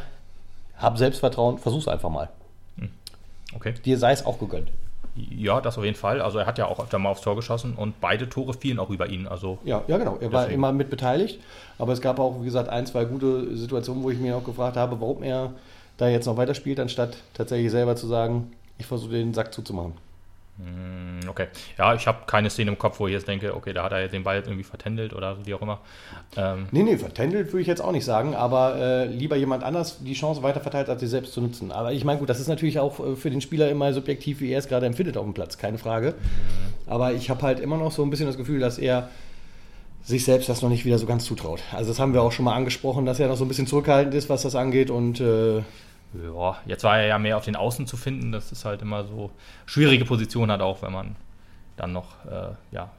hab 0.82 0.98
Selbstvertrauen, 0.98 1.58
versuch's 1.58 1.88
einfach 1.88 2.10
mal. 2.10 2.28
okay. 3.54 3.74
Dir 3.84 3.98
sei 3.98 4.12
es 4.12 4.26
auch 4.26 4.38
gegönnt. 4.38 4.68
Ja, 5.14 5.60
das 5.60 5.76
auf 5.76 5.84
jeden 5.84 5.96
Fall. 5.96 6.22
Also 6.22 6.38
er 6.38 6.46
hat 6.46 6.56
ja 6.56 6.66
auch 6.66 6.80
öfter 6.80 6.98
mal 6.98 7.10
aufs 7.10 7.20
Tor 7.20 7.36
geschossen 7.36 7.74
und 7.76 8.00
beide 8.00 8.28
Tore 8.28 8.54
fielen 8.54 8.78
auch 8.78 8.88
über 8.88 9.08
ihn. 9.08 9.26
Also 9.26 9.58
Ja, 9.64 9.82
ja 9.86 9.98
genau. 9.98 10.16
Er 10.20 10.32
war 10.32 10.42
Deswegen. 10.42 10.58
immer 10.58 10.72
mit 10.72 10.88
beteiligt. 10.88 11.38
Aber 11.78 11.92
es 11.92 12.00
gab 12.00 12.18
auch, 12.18 12.40
wie 12.40 12.46
gesagt, 12.46 12.70
ein, 12.70 12.86
zwei 12.86 13.04
gute 13.04 13.54
Situationen, 13.56 14.02
wo 14.02 14.10
ich 14.10 14.18
mir 14.18 14.36
auch 14.36 14.44
gefragt 14.44 14.76
habe, 14.76 15.00
warum 15.00 15.22
er 15.22 15.52
da 15.98 16.08
jetzt 16.08 16.26
noch 16.26 16.38
weiterspielt, 16.38 16.80
anstatt 16.80 17.18
tatsächlich 17.34 17.70
selber 17.70 17.94
zu 17.94 18.06
sagen, 18.06 18.52
ich 18.78 18.86
versuche 18.86 19.12
den 19.12 19.34
Sack 19.34 19.52
zuzumachen. 19.52 19.92
Mm, 20.58 21.28
Okay. 21.28 21.46
Ja, 21.78 21.94
ich 21.94 22.06
habe 22.06 22.18
keine 22.26 22.50
Szene 22.50 22.72
im 22.72 22.78
Kopf, 22.78 23.00
wo 23.00 23.06
ich 23.06 23.12
jetzt 23.14 23.26
denke, 23.26 23.56
okay, 23.56 23.72
da 23.72 23.84
hat 23.84 23.92
er 23.92 24.08
den 24.08 24.22
Ball 24.22 24.40
irgendwie 24.40 24.64
vertändelt 24.64 25.14
oder 25.14 25.38
wie 25.46 25.54
auch 25.54 25.62
immer. 25.62 25.80
Ähm, 26.36 26.66
Nee, 26.72 26.82
nee, 26.82 26.98
vertändelt 26.98 27.48
würde 27.52 27.62
ich 27.62 27.66
jetzt 27.66 27.80
auch 27.80 27.92
nicht 27.92 28.04
sagen, 28.04 28.34
aber 28.34 28.76
äh, 28.76 29.06
lieber 29.06 29.36
jemand 29.36 29.62
anders 29.62 29.98
die 30.00 30.12
Chance 30.12 30.42
weiter 30.42 30.60
verteilt, 30.60 30.88
als 30.90 31.00
sie 31.00 31.06
selbst 31.06 31.32
zu 31.32 31.40
nutzen. 31.40 31.72
Aber 31.72 31.92
ich 31.92 32.04
meine, 32.04 32.18
gut, 32.18 32.28
das 32.28 32.38
ist 32.40 32.48
natürlich 32.48 32.78
auch 32.80 33.00
äh, 33.00 33.16
für 33.16 33.30
den 33.30 33.40
Spieler 33.40 33.70
immer 33.70 33.92
subjektiv, 33.94 34.40
wie 34.40 34.50
er 34.50 34.58
es 34.58 34.68
gerade 34.68 34.84
empfindet 34.84 35.16
auf 35.16 35.24
dem 35.24 35.32
Platz, 35.32 35.56
keine 35.56 35.78
Frage. 35.78 36.14
Aber 36.86 37.12
ich 37.12 37.30
habe 37.30 37.42
halt 37.42 37.60
immer 37.60 37.78
noch 37.78 37.92
so 37.92 38.02
ein 38.02 38.10
bisschen 38.10 38.26
das 38.26 38.36
Gefühl, 38.36 38.60
dass 38.60 38.78
er 38.78 39.08
sich 40.04 40.24
selbst 40.24 40.48
das 40.48 40.60
noch 40.60 40.68
nicht 40.68 40.84
wieder 40.84 40.98
so 40.98 41.06
ganz 41.06 41.24
zutraut. 41.24 41.60
Also 41.72 41.90
das 41.92 42.00
haben 42.00 42.12
wir 42.12 42.22
auch 42.22 42.32
schon 42.32 42.44
mal 42.44 42.54
angesprochen, 42.54 43.06
dass 43.06 43.20
er 43.20 43.28
noch 43.28 43.36
so 43.36 43.44
ein 43.44 43.48
bisschen 43.48 43.68
zurückhaltend 43.68 44.14
ist, 44.14 44.28
was 44.28 44.42
das 44.42 44.56
angeht 44.56 44.90
und 44.90 45.20
äh, 45.20 45.62
Ja, 46.14 46.56
jetzt 46.66 46.84
war 46.84 46.98
er 46.98 47.06
ja 47.06 47.18
mehr 47.18 47.36
auf 47.36 47.44
den 47.44 47.56
Außen 47.56 47.86
zu 47.86 47.96
finden. 47.96 48.32
Das 48.32 48.52
ist 48.52 48.64
halt 48.64 48.82
immer 48.82 49.04
so 49.04 49.30
schwierige 49.66 50.04
Position 50.04 50.50
hat 50.50 50.60
auch, 50.60 50.82
wenn 50.82 50.92
man 50.92 51.16
dann 51.76 51.92
noch 51.92 52.24
äh, 52.26 52.54
ja, 52.70 52.90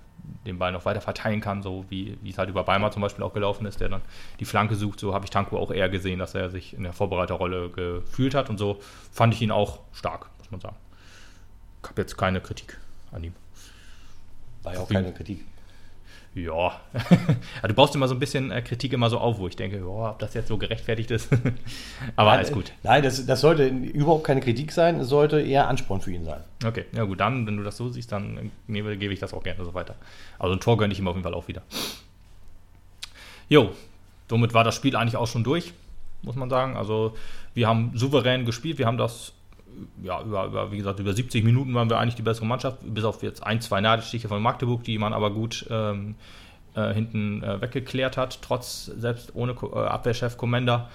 den 0.46 0.58
Ball 0.58 0.72
noch 0.72 0.86
weiter 0.86 1.02
verteilen 1.02 1.42
kann, 1.42 1.62
so 1.62 1.86
wie, 1.90 2.18
wie 2.22 2.32
es 2.32 2.38
halt 2.38 2.50
über 2.50 2.66
Weimar 2.66 2.92
zum 2.92 3.02
Beispiel 3.02 3.24
auch 3.24 3.34
gelaufen 3.34 3.66
ist, 3.66 3.80
der 3.80 3.90
dann 3.90 4.02
die 4.40 4.46
Flanke 4.46 4.76
sucht. 4.76 5.00
So 5.00 5.14
habe 5.14 5.26
ich 5.26 5.32
Tanko 5.32 5.58
auch 5.58 5.72
eher 5.72 5.90
gesehen, 5.90 6.20
dass 6.20 6.36
er 6.36 6.50
sich 6.50 6.74
in 6.74 6.84
der 6.84 6.94
Vorbereiterrolle 6.94 7.70
gefühlt 7.70 8.34
hat 8.34 8.50
und 8.50 8.58
so 8.58 8.80
fand 9.12 9.34
ich 9.34 9.42
ihn 9.42 9.52
auch 9.52 9.80
stark, 9.92 10.30
muss 10.40 10.52
man 10.52 10.60
sagen. 10.60 10.76
Ich 11.84 11.90
habe 11.90 12.02
jetzt 12.02 12.18
keine 12.18 12.42
Kritik 12.42 12.80
an 13.12 13.24
ihm. 13.24 13.34
War 14.64 14.74
ja 14.74 14.80
auch 14.80 14.90
keine 14.90 15.14
Kritik. 15.14 15.46
Ja, 17.62 17.68
du 17.68 17.74
baust 17.74 17.96
immer 17.96 18.08
so 18.08 18.16
ein 18.16 18.20
bisschen 18.20 18.52
äh, 18.52 18.62
Kritik 18.62 18.94
immer 18.94 19.10
so 19.10 19.20
auf, 19.20 19.38
wo 19.38 19.48
ich 19.48 19.56
denke, 19.56 19.78
ja, 19.78 19.84
ob 19.86 20.20
das 20.20 20.34
jetzt 20.34 20.48
so 20.48 20.58
gerechtfertigt 20.58 21.12
ist. 21.12 21.32
Aber 22.16 22.32
Nein, 22.32 22.40
alles 22.40 22.52
gut. 22.52 22.72
Nein, 22.84 23.04
das, 23.04 23.26
das 23.26 23.42
sollte 23.42 23.68
überhaupt 23.68 24.24
keine 24.24 24.42
Kritik 24.42 24.72
sein, 24.72 25.00
es 25.00 25.10
sollte 25.10 25.40
eher 25.42 25.68
Ansporn 25.68 26.02
für 26.02 26.12
ihn 26.12 26.26
sein. 26.26 26.42
Okay, 26.66 26.86
ja 26.94 27.04
gut, 27.04 27.20
dann, 27.20 27.46
wenn 27.46 27.58
du 27.58 27.64
das 27.64 27.78
so 27.78 27.90
siehst, 27.90 28.12
dann 28.12 28.38
äh, 28.38 28.74
gebe, 28.74 28.98
gebe 28.98 29.14
ich 29.14 29.20
das 29.20 29.34
auch 29.34 29.44
gerne 29.44 29.64
so 29.64 29.74
weiter. 29.74 29.96
Also 30.40 30.56
ein 30.56 30.60
Tor 30.60 30.78
gönne 30.78 30.94
ich 30.94 31.00
ihm 31.00 31.08
auf 31.08 31.16
jeden 31.16 31.24
Fall 31.24 31.34
auch 31.34 31.48
wieder. 31.48 31.62
Jo, 33.50 33.72
somit 34.30 34.54
war 34.54 34.64
das 34.64 34.76
Spiel 34.76 34.96
eigentlich 34.96 35.18
auch 35.18 35.28
schon 35.28 35.44
durch, 35.44 35.74
muss 36.24 36.36
man 36.36 36.50
sagen. 36.50 36.76
Also 36.76 37.16
wir 37.54 37.68
haben 37.68 37.92
souverän 37.94 38.46
gespielt, 38.46 38.78
wir 38.80 38.88
haben 38.88 38.98
das 38.98 39.34
ja, 40.02 40.22
über, 40.22 40.46
über, 40.46 40.72
wie 40.72 40.78
gesagt, 40.78 41.00
über 41.00 41.14
70 41.14 41.44
Minuten 41.44 41.74
waren 41.74 41.90
wir 41.90 42.00
eigentlich 42.00 42.16
die 42.16 42.22
bessere 42.22 42.46
Mannschaft, 42.46 42.78
bis 42.84 43.04
auf 43.04 43.24
jetzt 43.24 43.44
ein, 43.44 43.62
zwei 43.62 43.82
Nadelstiche 43.82 44.28
von 44.28 44.42
Magdeburg, 44.42 44.84
die 44.84 44.98
man 44.98 45.14
aber 45.14 45.32
gut 45.32 45.66
ähm, 45.70 46.16
äh, 46.76 46.94
hinten 46.94 47.44
äh, 47.44 47.62
weggeklärt 47.62 48.18
hat, 48.18 48.42
trotz 48.42 48.86
selbst 48.86 49.36
ohne 49.36 49.54
äh, 49.54 49.78
Abwehrchef 49.78 50.38
Commander. 50.38 50.90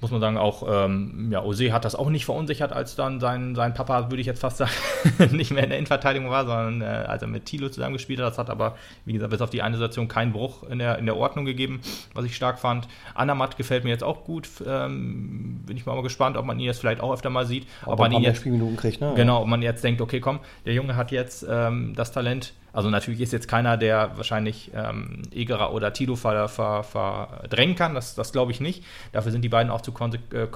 Muss 0.00 0.10
man 0.10 0.20
sagen, 0.20 0.36
auch 0.36 0.62
ähm, 0.68 1.28
ja, 1.30 1.42
Ose 1.42 1.72
hat 1.72 1.86
das 1.86 1.94
auch 1.94 2.10
nicht 2.10 2.26
verunsichert, 2.26 2.70
als 2.70 2.96
dann 2.96 3.18
sein, 3.18 3.54
sein 3.54 3.72
Papa, 3.72 4.10
würde 4.10 4.20
ich 4.20 4.26
jetzt 4.26 4.40
fast 4.40 4.58
sagen, 4.58 4.70
nicht 5.32 5.52
mehr 5.52 5.64
in 5.64 5.70
der 5.70 5.78
Innenverteidigung 5.78 6.28
war, 6.28 6.44
sondern 6.44 6.82
äh, 6.82 7.06
als 7.06 7.22
er 7.22 7.28
mit 7.28 7.46
Thilo 7.46 7.70
zusammengespielt 7.70 8.20
hat. 8.20 8.26
Das 8.26 8.38
hat 8.38 8.50
aber, 8.50 8.76
wie 9.06 9.14
gesagt, 9.14 9.30
bis 9.30 9.40
auf 9.40 9.48
die 9.48 9.62
eine 9.62 9.76
Situation 9.76 10.06
keinen 10.06 10.32
Bruch 10.32 10.64
in 10.64 10.80
der, 10.80 10.98
in 10.98 11.06
der 11.06 11.16
Ordnung 11.16 11.46
gegeben, 11.46 11.80
was 12.12 12.26
ich 12.26 12.36
stark 12.36 12.58
fand. 12.58 12.88
Anamat 13.14 13.56
gefällt 13.56 13.84
mir 13.84 13.90
jetzt 13.90 14.04
auch 14.04 14.24
gut. 14.24 14.48
Ähm, 14.66 15.62
bin 15.66 15.78
ich 15.78 15.86
mal 15.86 16.00
gespannt, 16.02 16.36
ob 16.36 16.44
man 16.44 16.58
ihn 16.60 16.66
jetzt 16.66 16.80
vielleicht 16.80 17.00
auch 17.00 17.14
öfter 17.14 17.30
mal 17.30 17.46
sieht. 17.46 17.66
Ob 17.86 17.94
Ob 17.94 18.00
man 18.00 18.12
ihn 18.12 18.22
jetzt 18.22 18.40
Spielminuten 18.40 18.76
kriegt, 18.76 19.00
ne? 19.00 19.14
Genau, 19.16 19.44
und 19.44 19.48
man 19.48 19.62
jetzt 19.62 19.82
denkt, 19.82 20.02
okay, 20.02 20.20
komm, 20.20 20.40
der 20.66 20.74
Junge 20.74 20.96
hat 20.96 21.10
jetzt 21.10 21.46
ähm, 21.48 21.94
das 21.96 22.12
Talent. 22.12 22.52
Also 22.76 22.90
natürlich 22.90 23.22
ist 23.22 23.32
jetzt 23.32 23.48
keiner, 23.48 23.78
der 23.78 24.18
wahrscheinlich 24.18 24.70
ähm, 24.74 25.22
Egerer 25.32 25.72
oder 25.72 25.94
Tilo 25.94 26.14
ver, 26.14 26.46
ver, 26.46 26.82
verdrängen 26.82 27.74
kann. 27.74 27.94
Das, 27.94 28.14
das 28.14 28.32
glaube 28.32 28.52
ich 28.52 28.60
nicht. 28.60 28.84
Dafür 29.12 29.32
sind 29.32 29.40
die 29.40 29.48
beiden 29.48 29.72
auch 29.72 29.80
zu 29.80 29.92
kon 29.92 30.12
äh, 30.12 30.42
äh, 30.42 30.48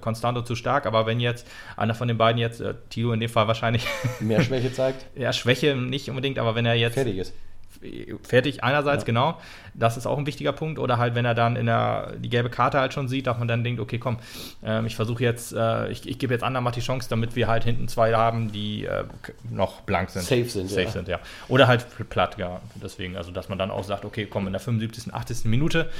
konstant 0.00 0.38
und 0.38 0.46
zu 0.46 0.56
stark. 0.56 0.86
Aber 0.86 1.04
wenn 1.04 1.20
jetzt 1.20 1.46
einer 1.76 1.94
von 1.94 2.08
den 2.08 2.16
beiden 2.16 2.40
jetzt, 2.40 2.62
äh, 2.62 2.72
Tilo 2.88 3.12
in 3.12 3.20
dem 3.20 3.28
Fall 3.28 3.46
wahrscheinlich, 3.46 3.86
Mehr 4.20 4.42
Schwäche 4.42 4.72
zeigt, 4.72 5.04
ja, 5.16 5.34
Schwäche 5.34 5.76
nicht 5.76 6.08
unbedingt, 6.08 6.38
aber 6.38 6.54
wenn 6.54 6.64
er 6.64 6.76
jetzt 6.76 6.94
fertig 6.94 7.18
ist. 7.18 7.34
Fertig 8.22 8.64
einerseits, 8.64 9.02
Ja. 9.02 9.06
genau, 9.06 9.38
das 9.74 9.96
ist 9.96 10.06
auch 10.06 10.18
ein 10.18 10.26
wichtiger 10.26 10.52
Punkt. 10.52 10.78
Oder 10.78 10.98
halt, 10.98 11.14
wenn 11.14 11.24
er 11.24 11.34
dann 11.34 11.56
in 11.56 11.66
der, 11.66 12.12
die 12.18 12.28
gelbe 12.28 12.50
Karte 12.50 12.78
halt 12.80 12.92
schon 12.92 13.08
sieht, 13.08 13.26
dass 13.26 13.38
man 13.38 13.48
dann 13.48 13.64
denkt, 13.64 13.80
okay, 13.80 13.98
komm, 13.98 14.18
ähm, 14.64 14.86
ich 14.86 14.96
versuche 14.96 15.22
jetzt, 15.22 15.52
äh, 15.52 15.88
ich, 15.88 16.08
ich 16.08 16.18
gebe 16.18 16.32
jetzt 16.32 16.42
Andermatt 16.42 16.76
die 16.76 16.80
Chance, 16.80 17.08
damit 17.08 17.36
wir 17.36 17.48
halt 17.48 17.64
hinten 17.64 17.88
zwei 17.88 18.14
haben, 18.14 18.52
die 18.52 18.84
äh, 18.84 19.04
noch 19.50 19.82
blank 19.82 20.10
sind. 20.10 20.22
Safe 20.22 20.44
sind, 20.44 20.68
Safe 20.68 20.82
ja. 20.82 20.90
sind, 20.90 21.08
ja. 21.08 21.20
Oder 21.48 21.66
halt 21.68 21.86
platt, 22.08 22.38
ja. 22.38 22.60
Deswegen, 22.76 23.16
also 23.16 23.30
dass 23.30 23.48
man 23.48 23.58
dann 23.58 23.70
auch 23.70 23.84
sagt, 23.84 24.04
okay, 24.04 24.26
komm, 24.26 24.46
in 24.46 24.52
der 24.52 24.60
75., 24.60 25.12
80. 25.12 25.44
Minute, 25.46 25.90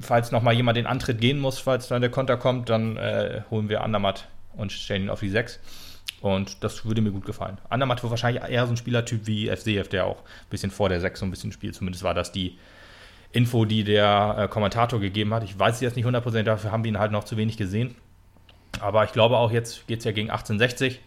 falls 0.00 0.32
nochmal 0.32 0.54
jemand 0.54 0.76
den 0.76 0.86
Antritt 0.86 1.20
gehen 1.20 1.38
muss, 1.38 1.58
falls 1.58 1.88
dann 1.88 2.00
der 2.00 2.10
Konter 2.10 2.36
kommt, 2.36 2.70
dann 2.70 2.96
äh, 2.96 3.42
holen 3.50 3.68
wir 3.68 3.82
Andermatt 3.82 4.26
und 4.56 4.72
stellen 4.72 5.04
ihn 5.04 5.10
auf 5.10 5.20
die 5.20 5.30
6. 5.30 5.60
Und 6.24 6.64
das 6.64 6.86
würde 6.86 7.02
mir 7.02 7.10
gut 7.10 7.26
gefallen. 7.26 7.58
Andermatt 7.68 8.02
war 8.02 8.08
wahrscheinlich 8.08 8.42
eher 8.42 8.64
so 8.64 8.72
ein 8.72 8.78
Spielertyp 8.78 9.26
wie 9.26 9.54
FCF, 9.54 9.88
der 9.88 10.06
auch 10.06 10.20
ein 10.20 10.48
bisschen 10.48 10.70
vor 10.70 10.88
der 10.88 10.98
6 10.98 11.20
so 11.20 11.26
ein 11.26 11.30
bisschen 11.30 11.52
spielt. 11.52 11.74
Zumindest 11.74 12.02
war 12.02 12.14
das 12.14 12.32
die 12.32 12.56
Info, 13.30 13.66
die 13.66 13.84
der 13.84 14.36
äh, 14.38 14.48
Kommentator 14.48 15.00
gegeben 15.00 15.34
hat. 15.34 15.44
Ich 15.44 15.58
weiß 15.58 15.82
jetzt 15.82 15.96
nicht 15.96 16.06
100%, 16.06 16.44
dafür 16.44 16.72
haben 16.72 16.82
wir 16.82 16.90
ihn 16.90 16.98
halt 16.98 17.12
noch 17.12 17.24
zu 17.24 17.36
wenig 17.36 17.58
gesehen. 17.58 17.94
Aber 18.80 19.04
ich 19.04 19.12
glaube 19.12 19.36
auch, 19.36 19.52
jetzt 19.52 19.86
geht 19.86 19.98
es 19.98 20.06
ja 20.06 20.12
gegen 20.12 20.30
1860. 20.30 21.00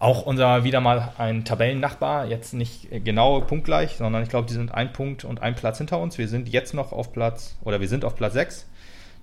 Auch 0.00 0.22
unser 0.22 0.64
wieder 0.64 0.80
mal 0.80 1.12
ein 1.18 1.44
Tabellennachbar, 1.44 2.26
jetzt 2.26 2.52
nicht 2.52 2.88
genau 3.04 3.40
punktgleich, 3.42 3.94
sondern 3.96 4.24
ich 4.24 4.28
glaube, 4.28 4.48
die 4.48 4.54
sind 4.54 4.74
ein 4.74 4.92
Punkt 4.92 5.24
und 5.24 5.40
ein 5.40 5.54
Platz 5.54 5.78
hinter 5.78 6.00
uns. 6.00 6.18
Wir 6.18 6.26
sind 6.26 6.48
jetzt 6.48 6.74
noch 6.74 6.90
auf 6.90 7.12
Platz, 7.12 7.56
oder 7.62 7.80
wir 7.80 7.86
sind 7.86 8.04
auf 8.04 8.16
Platz 8.16 8.32
6. 8.32 8.66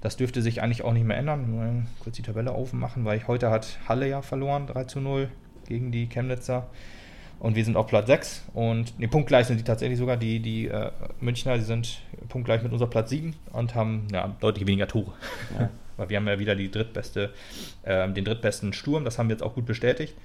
Das 0.03 0.17
dürfte 0.17 0.41
sich 0.41 0.61
eigentlich 0.61 0.81
auch 0.83 0.91
nicht 0.91 1.05
mehr 1.05 1.15
ändern. 1.15 1.87
Kurz 2.03 2.17
die 2.17 2.23
Tabelle 2.23 2.51
aufmachen, 2.51 3.05
weil 3.05 3.17
ich 3.17 3.29
heute 3.29 3.49
hat 3.49 3.79
Halle 3.87 4.09
ja 4.09 4.21
verloren, 4.21 4.67
3 4.67 4.83
zu 4.83 4.99
0 4.99 5.29
gegen 5.65 5.93
die 5.93 6.07
Chemnitzer. 6.07 6.67
Und 7.39 7.55
wir 7.55 7.63
sind 7.63 7.77
auf 7.77 7.87
Platz 7.87 8.07
6. 8.07 8.45
Und 8.53 8.99
nee, 8.99 9.07
punktgleich 9.07 9.47
sind 9.47 9.61
die 9.61 9.63
tatsächlich 9.63 9.97
sogar. 9.97 10.17
Die, 10.17 10.41
die 10.41 10.67
äh, 10.67 10.91
Münchner, 11.21 11.57
die 11.57 11.63
sind 11.63 12.01
punktgleich 12.27 12.63
mit 12.63 12.73
unser 12.73 12.87
Platz 12.87 13.11
7 13.11 13.33
und 13.53 13.75
haben 13.75 14.09
ja, 14.11 14.35
deutlich 14.41 14.67
weniger 14.67 14.87
Tore. 14.87 15.13
Ja. 15.57 15.69
weil 15.97 16.09
wir 16.09 16.17
haben 16.17 16.27
ja 16.27 16.37
wieder 16.37 16.55
die 16.55 16.69
drittbeste, 16.69 17.33
äh, 17.83 18.11
den 18.11 18.25
drittbesten 18.25 18.73
Sturm. 18.73 19.05
Das 19.05 19.17
haben 19.17 19.29
wir 19.29 19.35
jetzt 19.35 19.43
auch 19.43 19.55
gut 19.55 19.65
bestätigt. 19.65 20.15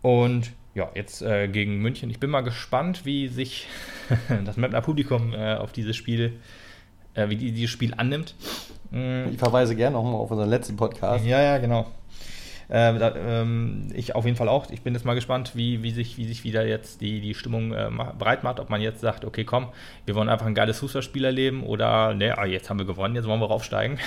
Und 0.00 0.52
ja, 0.76 0.90
jetzt 0.94 1.22
äh, 1.22 1.48
gegen 1.48 1.78
München. 1.78 2.08
Ich 2.10 2.20
bin 2.20 2.30
mal 2.30 2.42
gespannt, 2.42 3.04
wie 3.04 3.26
sich 3.26 3.66
das 4.44 4.56
Mapner 4.56 4.80
Publikum 4.80 5.32
äh, 5.32 5.54
auf 5.54 5.72
dieses 5.72 5.96
Spiel, 5.96 6.34
äh, 7.14 7.28
wie 7.28 7.36
die, 7.36 7.50
dieses 7.50 7.70
Spiel 7.70 7.94
annimmt. 7.96 8.34
Mm, 8.90 9.28
Ich 9.32 9.38
verweise 9.38 9.74
gerne 9.76 9.96
nochmal 9.96 10.14
auf 10.20 10.30
unseren 10.30 10.50
letzten 10.50 10.76
Podcast. 10.76 11.24
ja, 11.24 11.40
ja, 11.42 11.58
genau. 11.58 11.86
Äh, 12.68 12.98
da, 12.98 13.14
ähm, 13.14 13.92
ich 13.94 14.16
auf 14.16 14.24
jeden 14.24 14.36
Fall 14.36 14.48
auch. 14.48 14.68
Ich 14.70 14.82
bin 14.82 14.92
jetzt 14.92 15.04
mal 15.04 15.14
gespannt, 15.14 15.52
wie, 15.54 15.84
wie, 15.84 15.92
sich, 15.92 16.18
wie 16.18 16.26
sich 16.26 16.42
wieder 16.42 16.66
jetzt 16.66 17.00
die, 17.00 17.20
die 17.20 17.34
Stimmung 17.34 17.72
äh, 17.72 17.88
breit 18.18 18.42
macht. 18.42 18.58
Ob 18.58 18.70
man 18.70 18.80
jetzt 18.80 19.00
sagt, 19.00 19.24
okay, 19.24 19.44
komm, 19.44 19.68
wir 20.04 20.16
wollen 20.16 20.28
einfach 20.28 20.46
ein 20.46 20.54
geiles 20.54 20.80
Fußballspiel 20.80 21.24
erleben 21.24 21.62
oder, 21.62 22.12
ne, 22.14 22.36
ah, 22.36 22.44
jetzt 22.44 22.68
haben 22.68 22.78
wir 22.80 22.86
gewonnen, 22.86 23.14
jetzt 23.14 23.26
wollen 23.26 23.40
wir 23.40 23.46
raufsteigen. 23.46 23.98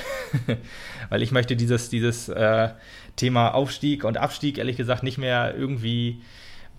Weil 1.10 1.22
ich 1.22 1.32
möchte 1.32 1.56
dieses, 1.56 1.90
dieses 1.90 2.28
äh, 2.28 2.70
Thema 3.16 3.54
Aufstieg 3.54 4.04
und 4.04 4.18
Abstieg, 4.18 4.58
ehrlich 4.58 4.76
gesagt, 4.76 5.04
nicht 5.04 5.18
mehr 5.18 5.56
irgendwie 5.58 6.22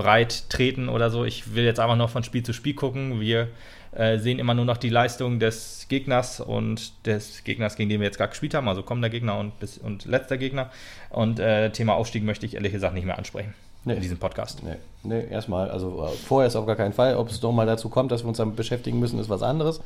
breit 0.01 0.49
treten 0.51 0.89
oder 0.89 1.11
so. 1.11 1.25
Ich 1.25 1.55
will 1.55 1.65
jetzt 1.65 1.81
einfach 1.81 1.97
noch 1.97 2.11
von 2.11 2.25
Spiel 2.25 2.43
zu 2.43 2.53
Spiel 2.53 2.75
gucken. 2.75 3.21
Wir 3.21 3.49
äh, 3.93 4.19
sehen 4.19 4.39
immer 4.39 4.55
nur 4.55 4.65
noch 4.65 4.77
die 4.77 4.89
Leistung 4.89 5.39
des 5.41 5.87
Gegners 5.89 6.41
und 6.41 6.93
des 7.07 7.45
Gegners, 7.45 7.77
gegen 7.77 7.91
den 7.91 8.01
wir 8.01 8.07
jetzt 8.07 8.17
gerade 8.19 8.31
gespielt 8.31 8.55
haben, 8.55 8.69
also 8.69 8.83
kommender 8.83 9.11
Gegner 9.11 9.39
und, 9.39 9.59
bis, 9.61 9.79
und 9.79 10.05
letzter 10.05 10.39
Gegner. 10.39 10.71
Und 11.11 11.39
äh, 11.41 11.71
Thema 11.71 11.95
Aufstieg 11.95 12.23
möchte 12.25 12.47
ich 12.47 12.55
ehrlich 12.55 12.73
gesagt 12.73 12.95
nicht 12.95 13.07
mehr 13.07 13.19
ansprechen 13.19 13.55
Nee. 13.85 13.95
in 13.95 14.03
diesem 14.03 14.19
Podcast. 14.19 14.63
Nee, 14.63 14.77
nee, 15.03 15.25
erstmal, 15.31 15.71
also 15.71 16.05
äh, 16.07 16.17
vorher 16.27 16.47
ist 16.49 16.55
auf 16.57 16.67
gar 16.67 16.77
keinen 16.77 16.93
Fall. 16.93 17.17
Ob 17.17 17.31
es 17.31 17.41
doch 17.41 17.51
mal 17.53 17.67
dazu 17.67 17.89
kommt, 17.89 18.13
dass 18.13 18.23
wir 18.25 18.29
uns 18.29 18.37
damit 18.39 18.55
beschäftigen 18.57 18.99
müssen, 19.01 19.19
ist 19.19 19.31
was 19.31 19.43
anderes. 19.43 19.81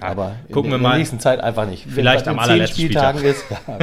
Ja, 0.00 0.08
Aber 0.08 0.34
in, 0.48 0.54
gucken 0.54 0.70
wir 0.72 0.76
in 0.76 0.82
mal. 0.82 0.90
der 0.90 0.98
nächsten 0.98 1.20
Zeit 1.20 1.40
einfach 1.40 1.66
nicht. 1.66 1.86
Vielleicht 1.88 2.26
am 2.26 2.34
in 2.34 2.40
allerletzten 2.40 2.84
Spieltagen 2.84 3.22
ist. 3.22 3.44
Ja, 3.68 3.78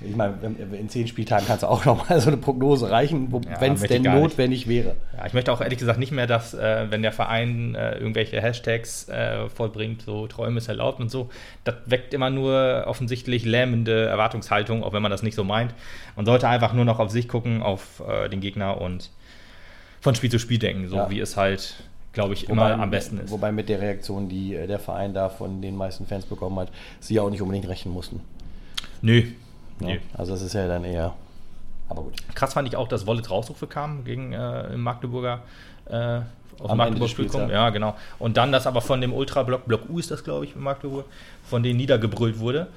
ich 0.00 0.14
meine, 0.14 0.34
in 0.78 0.88
zehn 0.88 1.08
Spieltagen 1.08 1.46
kannst 1.46 1.62
du 1.64 1.66
auch 1.66 1.84
noch 1.84 2.08
mal 2.08 2.20
so 2.20 2.28
eine 2.28 2.36
Prognose 2.36 2.90
reichen, 2.90 3.28
Ja, 3.50 3.60
wenn 3.60 3.72
es 3.74 3.82
denn 3.82 4.02
gar 4.04 4.14
nicht. 4.14 4.22
notwendig 4.22 4.68
wäre. 4.68 4.94
Ja, 5.16 5.26
ich 5.26 5.32
möchte 5.34 5.52
auch 5.52 5.60
ehrlich 5.60 5.78
gesagt 5.78 5.98
nicht 5.98 6.12
mehr, 6.12 6.26
dass, 6.26 6.54
äh, 6.54 6.86
wenn 6.90 7.02
der 7.02 7.10
Verein 7.12 7.74
äh, 7.74 7.98
irgendwelche 7.98 8.40
Hashtags 8.40 9.08
äh, 9.08 9.48
vollbringt, 9.48 10.02
so 10.02 10.26
Träume 10.28 10.58
ist 10.58 10.68
erlaubt 10.68 11.00
und 11.00 11.10
so, 11.10 11.30
das 11.64 11.74
weckt 11.86 12.14
immer 12.14 12.30
nur 12.30 12.84
offensichtlich 12.86 13.44
lähmende 13.44 14.06
Erwartungshaltung, 14.06 14.84
auch 14.84 14.92
wenn 14.92 15.02
man 15.02 15.10
das 15.10 15.22
nicht 15.22 15.34
so 15.34 15.42
meint. 15.44 15.74
Man 16.16 16.26
sollte 16.26 16.48
einfach 16.48 16.72
nur 16.74 16.84
noch 16.84 16.98
auf 17.00 17.10
sich 17.10 17.26
gucken, 17.28 17.62
auf 17.62 18.00
äh, 18.08 18.28
den 18.28 18.40
Gegner 18.40 18.80
und 18.80 19.10
von 20.00 20.14
Spiel 20.14 20.30
zu 20.30 20.38
Spiel 20.38 20.58
denken, 20.60 20.86
so 20.88 20.96
Ja. 20.96 21.10
wie 21.10 21.18
es 21.18 21.36
halt, 21.36 21.74
glaube 22.12 22.34
ich, 22.34 22.48
immer 22.48 22.78
am 22.78 22.90
besten 22.90 23.18
ist. 23.18 23.32
Wobei 23.32 23.50
mit 23.50 23.68
der 23.68 23.80
Reaktion, 23.80 24.28
die 24.28 24.54
äh, 24.54 24.68
der 24.68 24.78
Verein 24.78 25.12
da 25.12 25.28
von 25.28 25.60
den 25.60 25.74
meisten 25.76 26.06
Fans 26.06 26.24
bekommen 26.24 26.56
hat, 26.60 26.68
sie 27.00 27.14
ja 27.14 27.22
auch 27.22 27.30
nicht 27.30 27.42
unbedingt 27.42 27.68
rechnen 27.68 27.92
mussten. 27.92 28.20
Nö. 29.02 29.24
Nö. 29.80 29.98
Also 30.16 30.32
das 30.32 30.42
ist 30.42 30.52
ja 30.54 30.66
dann 30.66 30.84
eher. 30.84 31.14
Aber 31.88 32.02
gut. 32.02 32.14
Krass 32.34 32.54
fand 32.54 32.68
ich 32.68 32.76
auch, 32.76 32.88
dass 32.88 33.06
Wollitz 33.06 33.30
Rausrufe 33.30 33.66
kam 33.66 34.04
gegen 34.04 34.32
äh, 34.32 34.74
im 34.74 34.82
Magdeburger 34.82 35.40
äh, 35.86 36.20
auf 36.60 36.70
Am 36.70 36.78
Magdeburg 36.78 37.28
kommen. 37.28 37.48
ja. 37.48 37.54
Ja, 37.54 37.70
genau. 37.70 37.96
Und 38.18 38.36
dann 38.36 38.52
das 38.52 38.66
aber 38.66 38.80
von 38.80 39.00
dem 39.00 39.12
Ultra-Block, 39.12 39.66
Block 39.66 39.88
U 39.88 39.98
ist 39.98 40.10
das, 40.10 40.24
glaube 40.24 40.44
ich, 40.44 40.54
in 40.54 40.62
Magdeburg, 40.62 41.06
von 41.44 41.62
denen 41.62 41.76
niedergebrüllt 41.78 42.38
wurde. 42.38 42.68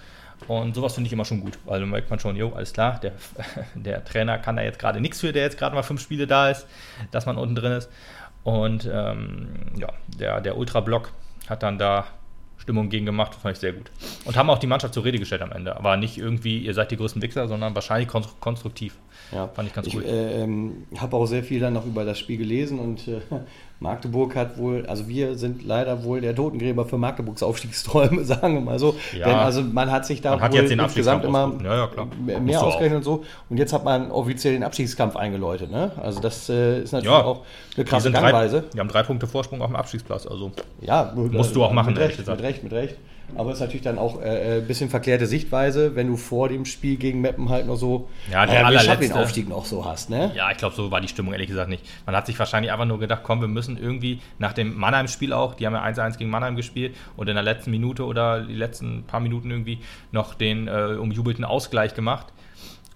Und 0.47 0.75
sowas 0.75 0.95
finde 0.95 1.07
ich 1.07 1.13
immer 1.13 1.25
schon 1.25 1.41
gut, 1.41 1.57
weil 1.65 1.79
dann 1.79 1.89
merkt 1.89 2.09
man 2.09 2.19
schon, 2.19 2.35
jo, 2.35 2.51
alles 2.53 2.73
klar, 2.73 2.99
der, 2.99 3.11
der 3.75 4.03
Trainer 4.03 4.37
kann 4.39 4.55
da 4.55 4.63
jetzt 4.63 4.79
gerade 4.79 4.99
nichts 4.99 5.19
für, 5.19 5.31
der 5.31 5.43
jetzt 5.43 5.57
gerade 5.57 5.75
mal 5.75 5.83
fünf 5.83 6.01
Spiele 6.01 6.25
da 6.25 6.49
ist, 6.49 6.65
dass 7.11 7.25
man 7.25 7.37
unten 7.37 7.55
drin 7.55 7.73
ist. 7.73 7.89
Und 8.43 8.89
ähm, 8.91 9.49
ja, 9.77 9.89
der, 10.07 10.41
der 10.41 10.57
Ultra-Block 10.57 11.11
hat 11.47 11.61
dann 11.63 11.77
da 11.77 12.05
Stimmung 12.61 12.89
gegen 12.89 13.05
gemacht, 13.05 13.35
fand 13.35 13.55
ich 13.55 13.59
sehr 13.59 13.73
gut. 13.73 13.89
Und 14.25 14.37
haben 14.37 14.49
auch 14.49 14.59
die 14.59 14.67
Mannschaft 14.67 14.93
zur 14.93 15.03
Rede 15.03 15.17
gestellt 15.17 15.41
am 15.41 15.51
Ende. 15.51 15.75
Aber 15.75 15.97
nicht 15.97 16.17
irgendwie, 16.17 16.59
ihr 16.59 16.73
seid 16.73 16.91
die 16.91 16.97
größten 16.97 17.21
Wichser, 17.21 17.47
sondern 17.47 17.73
wahrscheinlich 17.73 18.07
kon 18.07 18.23
konstruktiv. 18.39 18.95
Ja. 19.31 19.47
Fand 19.47 19.67
ich 19.67 19.73
ganz 19.73 19.87
ich 19.87 19.95
cool. 19.95 20.03
ähm, 20.05 20.85
habe 20.97 21.15
auch 21.15 21.25
sehr 21.25 21.43
viel 21.43 21.59
dann 21.59 21.73
noch 21.73 21.85
über 21.85 22.05
das 22.05 22.19
Spiel 22.19 22.37
gelesen 22.37 22.79
und 22.79 23.07
äh, 23.07 23.21
Magdeburg 23.81 24.35
hat 24.35 24.57
wohl, 24.59 24.85
also 24.85 25.07
wir 25.07 25.35
sind 25.37 25.63
leider 25.63 26.03
wohl 26.03 26.21
der 26.21 26.35
Totengräber 26.35 26.85
für 26.85 26.99
Magdeburgs 26.99 27.41
Aufstiegsträume, 27.41 28.23
sagen 28.25 28.53
wir 28.53 28.61
mal 28.61 28.77
so. 28.77 28.95
Ja. 29.17 29.27
Denn 29.27 29.35
also 29.35 29.63
man 29.63 29.91
hat 29.91 30.05
sich 30.05 30.21
da 30.21 30.37
Man 30.37 30.51
wohl 30.51 30.59
insgesamt 30.59 31.25
immer. 31.25 31.53
Ja, 31.63 31.89
ja, 31.95 32.39
mehr 32.39 32.61
ausgerechnet 32.61 32.97
und 32.97 33.03
so. 33.03 33.23
Und 33.49 33.57
jetzt 33.57 33.73
hat 33.73 33.83
man 33.83 34.11
offiziell 34.11 34.53
den 34.53 34.63
Abstiegskampf 34.63 35.15
eingeläutet. 35.15 35.71
Ne? 35.71 35.91
Also 36.01 36.19
das 36.19 36.47
äh, 36.49 36.81
ist 36.81 36.91
natürlich 36.91 37.11
auch 37.11 37.43
eine 37.75 37.85
krasse 37.85 38.03
sind 38.03 38.13
drei, 38.13 38.31
Gangweise. 38.31 38.65
die 38.73 38.79
haben 38.79 38.89
drei 38.89 39.01
Punkte 39.01 39.25
Vorsprung 39.25 39.61
auf 39.61 39.67
dem 39.67 39.75
Abstiegsplatz. 39.75 40.27
Also 40.27 40.51
Ja, 40.81 41.11
Musst 41.15 41.55
du 41.55 41.63
auch 41.63 41.73
machen, 41.73 41.93
mit 41.93 41.99
Recht, 41.99 42.19
mit 42.19 42.41
Recht, 42.41 42.63
mit 42.63 42.73
Recht. 42.73 42.97
Aber 43.35 43.49
es 43.51 43.57
ist 43.57 43.61
natürlich 43.61 43.83
dann 43.83 43.97
auch 43.97 44.21
äh, 44.21 44.57
ein 44.57 44.67
bisschen 44.67 44.89
verklärte 44.89 45.25
Sichtweise, 45.25 45.95
wenn 45.95 46.07
du 46.07 46.17
vor 46.17 46.49
dem 46.49 46.65
Spiel 46.65 46.97
gegen 46.97 47.21
Meppen 47.21 47.49
halt 47.49 47.65
noch 47.65 47.77
so 47.77 48.09
Ja, 48.31 48.45
der 48.45 48.63
naja, 48.63 48.79
schaffen 48.79 49.01
den 49.01 49.13
Aufstieg 49.13 49.47
noch 49.47 49.65
so 49.65 49.85
hast, 49.85 50.09
ne? 50.09 50.31
Ja, 50.35 50.51
ich 50.51 50.57
glaube, 50.57 50.75
so 50.75 50.91
war 50.91 51.01
die 51.01 51.07
Stimmung 51.07 51.33
ehrlich 51.33 51.47
gesagt 51.47 51.69
nicht. 51.69 51.85
Man 52.05 52.15
hat 52.15 52.25
sich 52.25 52.37
wahrscheinlich 52.37 52.71
einfach 52.71 52.85
nur 52.85 52.99
gedacht, 52.99 53.21
komm, 53.23 53.41
wir 53.41 53.47
müssen 53.47 53.77
irgendwie 53.77 54.19
nach 54.39 54.53
dem 54.53 54.77
Mannheim-Spiel 54.77 55.33
auch, 55.33 55.55
die 55.55 55.65
haben 55.65 55.73
ja 55.73 55.83
1-1 55.83 56.17
gegen 56.17 56.29
Mannheim 56.29 56.55
gespielt 56.55 56.95
und 57.15 57.29
in 57.29 57.35
der 57.35 57.43
letzten 57.43 57.71
Minute 57.71 58.05
oder 58.05 58.41
die 58.41 58.53
letzten 58.53 59.03
paar 59.03 59.19
Minuten 59.19 59.49
irgendwie 59.49 59.79
noch 60.11 60.33
den 60.33 60.67
äh, 60.67 60.97
umjubelten 60.99 61.45
Ausgleich 61.45 61.93
gemacht. 61.95 62.27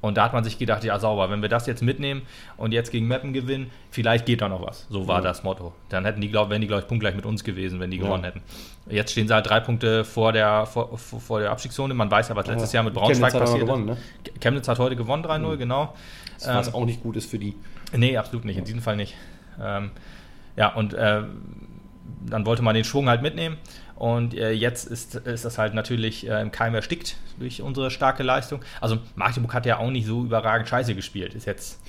Und 0.05 0.17
da 0.17 0.23
hat 0.25 0.33
man 0.33 0.43
sich 0.43 0.57
gedacht, 0.57 0.83
ja 0.83 0.97
sauber, 0.99 1.29
wenn 1.29 1.41
wir 1.41 1.49
das 1.49 1.65
jetzt 1.67 1.81
mitnehmen 1.81 2.21
und 2.57 2.71
jetzt 2.73 2.91
gegen 2.91 3.07
Meppen 3.07 3.33
gewinnen, 3.33 3.71
vielleicht 3.91 4.25
geht 4.25 4.41
da 4.41 4.47
noch 4.49 4.61
was. 4.65 4.85
So 4.89 5.07
war 5.07 5.17
Ja. 5.17 5.21
das 5.23 5.43
Motto. 5.43 5.73
Dann 5.89 6.05
hätten 6.05 6.21
die, 6.21 6.29
glaub, 6.29 6.49
wären 6.49 6.61
die, 6.61 6.67
glaube 6.67 6.81
ich, 6.83 6.87
punktgleich 6.87 7.15
mit 7.15 7.25
uns 7.25 7.43
gewesen, 7.43 7.79
wenn 7.79 7.91
die 7.91 7.97
Ja. 7.97 8.03
gewonnen 8.03 8.23
hätten. 8.23 8.41
Jetzt 8.89 9.11
stehen 9.11 9.27
sie 9.27 9.33
halt 9.33 9.49
drei 9.49 9.59
Punkte 9.59 10.05
vor 10.05 10.31
der, 10.31 10.65
vor, 10.65 10.97
vor 10.97 11.39
der 11.39 11.51
Abstiegszone. 11.51 11.93
Man 11.93 12.09
weiß 12.11 12.29
ja, 12.29 12.35
was 12.35 12.47
letztes 12.47 12.71
Jahr 12.71 12.83
mit 12.83 12.93
Chemnitz 12.93 13.19
Braunschweig 13.19 13.33
noch 13.33 13.39
passiert 13.41 13.61
gewonnen, 13.61 13.85
ne? 13.85 13.91
ist. 14.25 14.41
Chemnitz 14.41 14.67
hat 14.67 14.79
heute 14.79 14.95
gewonnen 14.95 15.23
3-0, 15.23 15.57
genau. 15.57 15.93
Was 16.43 16.67
Ähm, 16.67 16.73
auch 16.75 16.85
nicht 16.85 17.01
gut 17.01 17.15
ist 17.15 17.29
für 17.29 17.39
die. 17.39 17.55
Nee, 17.95 18.17
absolut 18.17 18.45
nicht, 18.45 18.57
in 18.57 18.65
diesem 18.65 18.81
Fall 18.81 18.95
nicht. 18.97 19.15
Ähm, 19.61 19.91
ja, 20.55 20.73
und 20.73 20.93
äh, 20.93 21.23
dann 22.27 22.45
wollte 22.45 22.61
man 22.61 22.75
den 22.75 22.83
Schwung 22.83 23.07
halt 23.09 23.21
mitnehmen. 23.21 23.57
Und 23.95 24.33
äh, 24.33 24.51
jetzt 24.51 24.87
ist, 24.87 25.15
ist 25.15 25.45
das 25.45 25.57
halt 25.57 25.73
natürlich 25.73 26.27
äh, 26.27 26.41
im 26.41 26.51
Keim 26.51 26.75
erstickt 26.75 27.15
durch 27.39 27.61
unsere 27.61 27.89
starke 27.91 28.23
Leistung. 28.23 28.59
Also 28.81 28.97
Magdeburg 29.15 29.53
hat 29.53 29.65
ja 29.65 29.77
auch 29.77 29.89
nicht 29.89 30.05
so 30.05 30.23
überragend 30.23 30.67
scheiße 30.67 30.95
gespielt. 30.95 31.33
Ist 31.33 31.45
jetzt, 31.45 31.79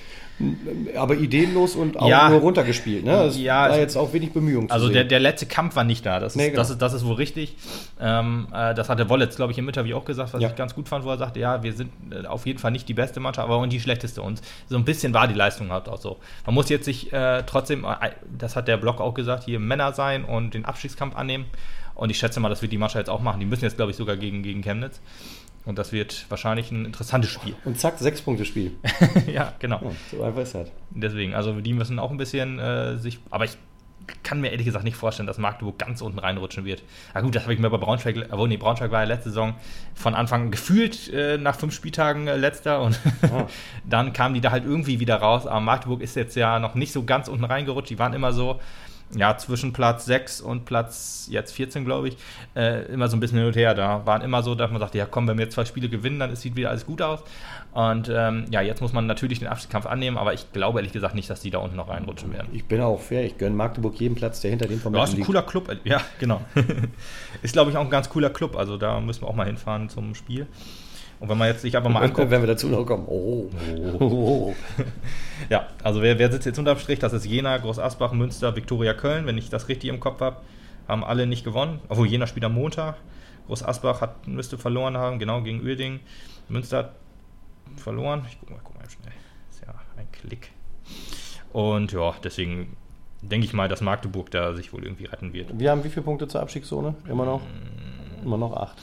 Aber 0.96 1.14
ideenlos 1.16 1.74
und 1.74 1.98
auch 1.98 2.08
Ja. 2.08 2.28
nur 2.28 2.40
runtergespielt, 2.40 3.04
ne? 3.04 3.24
Es 3.24 3.38
Ja, 3.38 3.70
war 3.70 3.78
jetzt 3.78 3.96
auch 3.96 4.12
wenig 4.12 4.32
Bemühung 4.32 4.68
zu 4.68 4.74
also 4.74 4.88
der, 4.88 5.02
der 5.04 5.18
letzte 5.18 5.46
Kampf 5.46 5.74
war 5.76 5.82
nicht 5.84 6.04
da. 6.06 6.20
Das 6.20 6.32
ist, 6.32 6.36
Nee, 6.36 6.46
genau. 6.50 6.58
das 6.58 6.70
ist, 6.70 6.80
das 6.82 6.92
ist 6.92 7.04
wohl 7.06 7.14
richtig. 7.16 7.56
Ähm, 8.00 8.46
äh, 8.52 8.74
das 8.74 8.88
hat 8.88 8.98
der 9.00 9.08
Wollitz, 9.08 9.34
glaube 9.36 9.50
ich, 9.52 9.58
im 9.58 9.66
Interview 9.66 9.96
auch 9.96 10.04
gesagt, 10.04 10.32
was 10.34 10.42
Ja. 10.42 10.48
ich 10.50 10.54
ganz 10.56 10.74
gut 10.76 10.88
fand, 10.88 11.04
wo 11.04 11.10
er 11.10 11.18
sagte, 11.18 11.40
ja, 11.40 11.62
wir 11.64 11.72
sind 11.72 11.90
äh, 12.12 12.26
auf 12.26 12.46
jeden 12.46 12.58
Fall 12.60 12.70
nicht 12.70 12.88
die 12.88 12.94
beste 12.94 13.18
Mannschaft, 13.18 13.46
aber 13.48 13.56
auch 13.56 13.66
die 13.66 13.80
schlechteste. 13.80 14.22
Und 14.22 14.42
so 14.68 14.76
ein 14.76 14.84
bisschen 14.84 15.12
war 15.14 15.26
die 15.26 15.34
Leistung 15.34 15.72
halt 15.72 15.88
auch 15.88 16.00
so. 16.00 16.18
Man 16.44 16.54
muss 16.54 16.68
jetzt 16.68 16.84
sich 16.84 17.12
äh, 17.12 17.42
trotzdem, 17.46 17.84
äh, 17.84 18.10
das 18.38 18.54
hat 18.56 18.68
der 18.68 18.76
Blog 18.76 19.00
auch 19.00 19.14
gesagt, 19.14 19.44
hier 19.44 19.58
Männer 19.58 19.92
sein 19.92 20.24
und 20.24 20.54
den 20.54 20.64
Abstiegskampf 20.66 21.16
annehmen. 21.16 21.46
Und 21.96 22.10
ich 22.10 22.18
schätze 22.18 22.38
mal, 22.40 22.48
das 22.48 22.62
wird 22.62 22.72
die 22.72 22.78
Mannschaft 22.78 22.98
jetzt 23.06 23.10
auch 23.10 23.20
machen. 23.20 23.40
Die 23.40 23.46
müssen 23.46 23.64
jetzt, 23.64 23.76
glaube 23.76 23.90
ich, 23.90 23.96
sogar 23.96 24.16
gegen, 24.16 24.42
gegen 24.42 24.62
Chemnitz. 24.62 25.00
Und 25.64 25.78
das 25.78 25.90
wird 25.90 26.26
wahrscheinlich 26.28 26.70
ein 26.70 26.84
interessantes 26.84 27.30
Spiel. 27.30 27.56
und 27.64 27.76
zack, 27.80 27.98
sechs 27.98 28.22
Punkte 28.22 28.44
Spiel. 28.44 28.72
ja, 29.26 29.52
genau. 29.58 29.80
Ja, 29.82 29.90
so 30.16 30.22
einfach 30.22 30.42
ist 30.42 30.54
das. 30.54 30.70
Deswegen, 30.90 31.34
also 31.34 31.60
die 31.60 31.72
müssen 31.72 31.98
auch 31.98 32.12
ein 32.12 32.16
bisschen 32.18 32.60
äh, 32.60 32.98
sich. 32.98 33.18
Aber 33.30 33.46
ich 33.46 33.56
kann 34.22 34.40
mir 34.40 34.50
ehrlich 34.50 34.66
gesagt 34.66 34.84
nicht 34.84 34.96
vorstellen, 34.96 35.26
dass 35.26 35.38
Magdeburg 35.38 35.78
ganz 35.78 36.00
unten 36.02 36.20
reinrutschen 36.20 36.64
wird. 36.64 36.84
Na 37.14 37.20
gut, 37.22 37.34
das 37.34 37.42
habe 37.42 37.54
ich 37.54 37.58
mir 37.58 37.68
bei 37.70 37.78
Braunschweig, 37.78 38.28
obwohl 38.30 38.46
nee, 38.46 38.56
Braunschweig 38.56 38.92
war 38.92 39.00
ja 39.00 39.08
letzte 39.08 39.30
Saison 39.30 39.54
von 39.96 40.14
Anfang 40.14 40.52
gefühlt 40.52 41.12
äh, 41.12 41.38
nach 41.38 41.56
fünf 41.56 41.74
Spieltagen 41.74 42.28
äh, 42.28 42.36
letzter 42.36 42.80
und 42.82 43.00
Ja. 43.22 43.48
dann 43.84 44.12
kamen 44.12 44.34
die 44.34 44.40
da 44.40 44.52
halt 44.52 44.64
irgendwie 44.64 45.00
wieder 45.00 45.16
raus. 45.16 45.48
Aber 45.48 45.58
Magdeburg 45.58 46.00
ist 46.02 46.14
jetzt 46.14 46.36
ja 46.36 46.60
noch 46.60 46.76
nicht 46.76 46.92
so 46.92 47.02
ganz 47.04 47.26
unten 47.26 47.44
reingerutscht. 47.44 47.90
Die 47.90 47.98
waren 47.98 48.12
immer 48.12 48.32
so, 48.32 48.60
ja, 49.14 49.36
zwischen 49.36 49.72
Platz 49.72 50.04
6 50.06 50.40
und 50.40 50.64
Platz 50.64 51.28
jetzt 51.30 51.52
14, 51.52 51.84
glaube 51.84 52.08
ich, 52.08 52.16
äh, 52.54 52.86
immer 52.92 53.08
so 53.08 53.16
ein 53.16 53.20
bisschen 53.20 53.38
hin 53.38 53.46
und 53.46 53.56
her. 53.56 53.74
Da 53.74 54.04
waren 54.04 54.22
immer 54.22 54.42
so, 54.42 54.54
dass 54.54 54.70
man 54.70 54.80
sagte, 54.80 54.98
ja 54.98 55.06
komm, 55.06 55.28
wenn 55.28 55.38
wir 55.38 55.44
jetzt 55.44 55.54
zwei 55.54 55.64
Spiele 55.64 55.88
gewinnen, 55.88 56.18
dann 56.18 56.34
sieht 56.34 56.56
wieder 56.56 56.70
alles 56.70 56.86
gut 56.86 57.00
aus. 57.02 57.20
Und 57.76 58.10
ähm, 58.10 58.46
ja, 58.50 58.62
jetzt 58.62 58.80
muss 58.80 58.94
man 58.94 59.06
natürlich 59.06 59.40
den 59.40 59.48
Abstiegskampf 59.48 59.84
annehmen, 59.84 60.16
aber 60.16 60.32
ich 60.32 60.50
glaube 60.50 60.78
ehrlich 60.78 60.94
gesagt 60.94 61.14
nicht, 61.14 61.28
dass 61.28 61.40
die 61.40 61.50
da 61.50 61.58
unten 61.58 61.76
noch 61.76 61.90
reinrutschen 61.90 62.32
werden. 62.32 62.48
Ich 62.54 62.64
bin 62.64 62.80
auch 62.80 62.98
fair, 62.98 63.22
ich 63.22 63.36
gönne 63.36 63.54
Magdeburg 63.54 64.00
jeden 64.00 64.14
Platz, 64.14 64.40
der 64.40 64.48
hinter 64.48 64.66
dem 64.66 64.80
von 64.80 64.94
Ja, 64.94 65.04
ist 65.04 65.14
ein 65.14 65.20
cooler 65.20 65.42
Club. 65.42 65.68
äh, 65.68 65.76
Ja, 65.84 66.00
genau. 66.18 66.40
ist, 67.42 67.52
glaube 67.52 67.70
ich, 67.70 67.76
auch 67.76 67.82
ein 67.82 67.90
ganz 67.90 68.08
cooler 68.08 68.30
Club. 68.30 68.56
Also 68.56 68.78
da 68.78 68.98
müssen 68.98 69.20
wir 69.20 69.28
auch 69.28 69.34
mal 69.34 69.44
hinfahren 69.44 69.90
zum 69.90 70.14
Spiel. 70.14 70.46
Und 71.20 71.28
wenn 71.28 71.36
man 71.36 71.48
jetzt 71.48 71.60
sich 71.60 71.76
einfach 71.76 71.90
mal 71.90 72.02
anguckt, 72.02 72.30
wenn 72.30 72.40
wir 72.40 72.46
dazu 72.46 72.68
noch 72.68 72.86
kommen, 72.86 73.04
oh. 73.08 73.50
oh. 74.00 74.54
ja, 75.50 75.66
also 75.84 76.00
wer, 76.00 76.18
wer 76.18 76.32
sitzt 76.32 76.46
jetzt 76.46 76.58
unterm 76.58 76.78
Strich? 76.78 77.00
Das 77.00 77.12
ist 77.12 77.26
Jena, 77.26 77.58
Groß 77.58 77.78
Asbach, 77.78 78.12
Münster, 78.12 78.56
Viktoria 78.56 78.94
Köln, 78.94 79.26
wenn 79.26 79.36
ich 79.36 79.50
das 79.50 79.68
richtig 79.68 79.90
im 79.90 80.00
Kopf 80.00 80.22
habe. 80.22 80.38
Haben 80.88 81.04
alle 81.04 81.26
nicht 81.26 81.44
gewonnen. 81.44 81.80
Obwohl 81.90 82.06
Jena 82.06 82.26
spielt 82.26 82.46
am 82.46 82.54
Montag. 82.54 82.94
Groß 83.48 83.62
Asbach 83.62 84.00
hat, 84.00 84.26
müsste 84.26 84.56
verloren 84.56 84.96
haben, 84.96 85.18
genau 85.18 85.42
gegen 85.42 85.62
Uerdingen. 85.62 86.00
Münster 86.48 86.78
hat 86.78 86.92
verloren. 87.76 88.24
Ich 88.28 88.38
guck 88.38 88.50
mal, 88.50 88.60
guck 88.62 88.76
mal 88.76 88.88
schnell. 88.88 89.12
Ist 89.50 89.62
ja 89.66 89.74
ein 89.96 90.10
Klick. 90.12 90.50
Und 91.52 91.92
ja, 91.92 92.14
deswegen 92.22 92.76
denke 93.22 93.46
ich 93.46 93.52
mal, 93.52 93.68
dass 93.68 93.80
Magdeburg 93.80 94.30
da 94.30 94.54
sich 94.54 94.72
wohl 94.72 94.84
irgendwie 94.84 95.06
retten 95.06 95.32
wird. 95.32 95.58
Wir 95.58 95.70
haben 95.70 95.82
wie 95.84 95.88
viele 95.88 96.02
Punkte 96.02 96.28
zur 96.28 96.40
Abstiegszone? 96.42 96.94
Immer 97.08 97.24
noch? 97.24 97.42
Immer 98.24 98.38
noch 98.38 98.56
acht. 98.56 98.76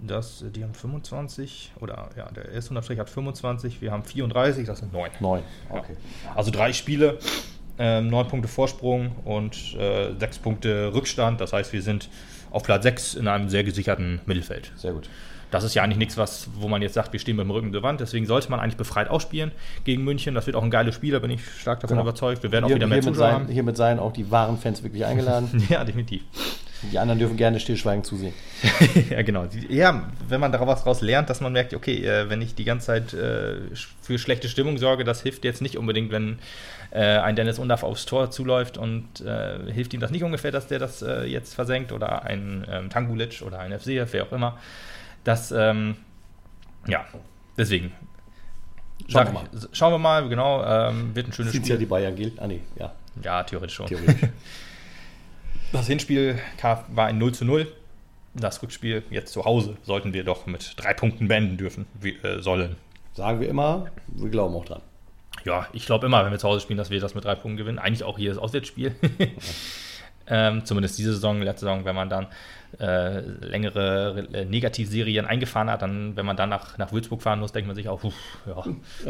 Das, 0.00 0.44
die 0.50 0.64
haben 0.64 0.74
25, 0.74 1.72
oder 1.80 2.10
ja, 2.16 2.28
der 2.32 2.50
erste 2.50 2.70
Unterstrich 2.70 2.98
hat 2.98 3.08
25, 3.08 3.80
wir 3.80 3.92
haben 3.92 4.02
34, 4.02 4.66
das 4.66 4.80
sind 4.80 4.92
9. 4.92 5.10
Neun. 5.20 5.42
Okay. 5.68 5.94
Also 6.34 6.50
drei 6.50 6.72
Spiele, 6.72 7.18
ähm, 7.78 8.08
neun 8.08 8.26
Punkte 8.26 8.48
Vorsprung 8.48 9.14
und 9.24 9.76
äh, 9.76 10.12
sechs 10.18 10.38
Punkte 10.38 10.92
Rückstand. 10.92 11.40
Das 11.40 11.52
heißt, 11.52 11.72
wir 11.72 11.82
sind 11.82 12.08
auf 12.50 12.64
Platz 12.64 12.82
6 12.82 13.14
in 13.14 13.28
einem 13.28 13.48
sehr 13.48 13.62
gesicherten 13.62 14.20
Mittelfeld. 14.26 14.72
Sehr 14.76 14.92
gut. 14.92 15.08
Das 15.52 15.62
ist 15.64 15.74
ja 15.74 15.82
eigentlich 15.84 15.98
nichts, 15.98 16.16
was, 16.16 16.48
wo 16.58 16.66
man 16.66 16.82
jetzt 16.82 16.94
sagt, 16.94 17.12
wir 17.12 17.20
stehen 17.20 17.36
mit 17.36 17.44
dem 17.44 17.50
Rücken 17.52 17.72
zur 17.72 17.82
Wand. 17.84 18.00
Deswegen 18.00 18.26
sollte 18.26 18.50
man 18.50 18.58
eigentlich 18.58 18.76
befreit 18.78 19.08
ausspielen 19.08 19.52
gegen 19.84 20.02
München. 20.02 20.34
Das 20.34 20.46
wird 20.46 20.56
auch 20.56 20.62
ein 20.64 20.70
geiles 20.70 20.94
Spiel, 20.96 21.12
da 21.12 21.18
bin 21.20 21.30
ich 21.30 21.42
stark 21.60 21.78
davon 21.80 21.96
Genau. 21.98 22.08
überzeugt. 22.08 22.42
Wir 22.42 22.50
werden 22.50 22.64
auch 22.64 22.68
Hier, 22.68 22.76
wieder 22.76 22.86
mehr 22.88 22.96
hiermit, 23.00 23.14
Zuschauer 23.14 23.28
seien, 23.30 23.42
haben. 23.44 23.52
hiermit 23.52 23.76
seien 23.76 23.98
auch 24.00 24.12
die 24.12 24.30
wahren 24.30 24.58
Fans 24.58 24.82
wirklich 24.82 25.04
eingeladen. 25.04 25.48
Ja, 25.68 25.84
definitiv. 25.84 26.22
Die 26.90 26.98
anderen 26.98 27.20
dürfen 27.20 27.36
gerne 27.36 27.60
stillschweigend 27.60 28.04
zusehen. 28.04 28.34
ja, 29.10 29.22
genau. 29.22 29.46
Ja, 29.68 30.10
wenn 30.28 30.40
man 30.40 30.50
daraus 30.50 30.84
was 30.84 31.00
lernt, 31.00 31.30
dass 31.30 31.40
man 31.40 31.52
merkt, 31.52 31.74
okay, 31.74 32.04
äh, 32.04 32.28
wenn 32.28 32.42
ich 32.42 32.56
die 32.56 32.64
ganze 32.64 32.86
Zeit 32.86 33.14
äh, 33.14 33.58
für 34.00 34.18
schlechte 34.18 34.48
Stimmung 34.48 34.78
sorge, 34.78 35.04
das 35.04 35.22
hilft 35.22 35.44
jetzt 35.44 35.62
nicht 35.62 35.76
unbedingt, 35.78 36.10
wenn 36.10 36.40
äh, 36.90 36.98
ein 37.18 37.36
Dennis 37.36 37.60
Undaff 37.60 37.84
aufs 37.84 38.04
Tor 38.04 38.32
zuläuft 38.32 38.78
und 38.78 39.22
hilft 39.72 39.94
ihm 39.94 40.00
das 40.00 40.10
nicht 40.10 40.24
ungefähr, 40.24 40.50
dass 40.50 40.66
der 40.66 40.78
das 40.80 41.04
jetzt 41.26 41.54
versenkt 41.54 41.92
oder 41.92 42.24
ein 42.24 42.66
ähm, 42.70 42.90
Tangulic 42.90 43.42
oder 43.46 43.60
ein 43.60 43.78
FC, 43.78 44.04
wer 44.10 44.24
auch 44.24 44.32
immer. 44.32 44.58
Das, 45.24 45.52
ähm, 45.52 45.96
ja, 46.86 47.04
deswegen. 47.56 47.92
Schauen 49.08 49.26
Sag 49.26 49.32
wir 49.32 49.42
ich- 49.70 49.76
Schauen 49.76 49.92
wir 49.92 49.98
mal, 49.98 50.28
genau. 50.28 50.64
Ähm, 50.64 51.14
wird 51.14 51.28
ein 51.28 51.32
schönes 51.32 51.52
Sieht 51.52 51.62
ja 51.62 51.66
Spiel. 51.74 51.78
die 51.78 51.86
Bayern 51.86 52.14
gilt. 52.16 52.38
Ah, 52.40 52.46
nee, 52.46 52.60
ja, 52.78 52.92
Ja, 53.22 53.42
theoretisch 53.42 53.74
schon. 53.76 53.86
theoretisch. 53.86 54.28
Das 55.72 55.86
Hinspiel 55.86 56.38
war 56.88 57.06
ein 57.06 57.16
0 57.16 57.32
zu 57.32 57.46
0. 57.46 57.66
Das 58.34 58.62
Rückspiel 58.62 59.02
jetzt 59.08 59.32
zu 59.32 59.46
Hause 59.46 59.78
sollten 59.84 60.12
wir 60.12 60.22
doch 60.22 60.44
mit 60.44 60.74
drei 60.76 60.92
Punkten 60.92 61.28
beenden 61.28 61.56
dürfen, 61.56 61.86
wie, 61.98 62.10
äh, 62.16 62.42
sollen. 62.42 62.76
Sagen 63.14 63.40
wir 63.40 63.48
immer, 63.48 63.86
wir 64.08 64.28
glauben 64.28 64.54
auch 64.54 64.66
dran. 64.66 64.82
Ja, 65.44 65.66
ich 65.72 65.86
glaube 65.86 66.04
immer, 66.04 66.22
wenn 66.26 66.30
wir 66.30 66.38
zu 66.38 66.46
Hause 66.46 66.60
spielen, 66.60 66.76
dass 66.76 66.90
wir 66.90 67.00
das 67.00 67.14
mit 67.14 67.24
drei 67.24 67.36
Punkten 67.36 67.56
gewinnen. 67.56 67.78
Eigentlich 67.78 68.04
auch 68.04 68.18
hier 68.18 68.28
das 68.28 68.38
Auswärtsspiel. 68.38 68.94
ähm, 70.28 70.64
zumindest 70.64 70.98
diese 70.98 71.12
Saison, 71.14 71.40
letzte 71.42 71.66
Saison, 71.66 71.84
wenn 71.84 71.94
man 71.94 72.08
dann 72.08 72.26
äh, 72.80 73.20
längere 73.20 74.26
äh, 74.32 74.44
Negativserien 74.46 75.26
eingefahren 75.26 75.70
hat, 75.70 75.82
dann, 75.82 76.16
wenn 76.16 76.24
man 76.24 76.36
dann 76.38 76.48
nach, 76.48 76.78
nach 76.78 76.90
Würzburg 76.90 77.20
fahren 77.20 77.38
muss, 77.38 77.52
denkt 77.52 77.66
man 77.66 77.76
sich 77.76 77.86
auch, 77.88 78.02
uff, 78.02 78.14
ja, 78.46 78.52
Äh, 78.60 78.62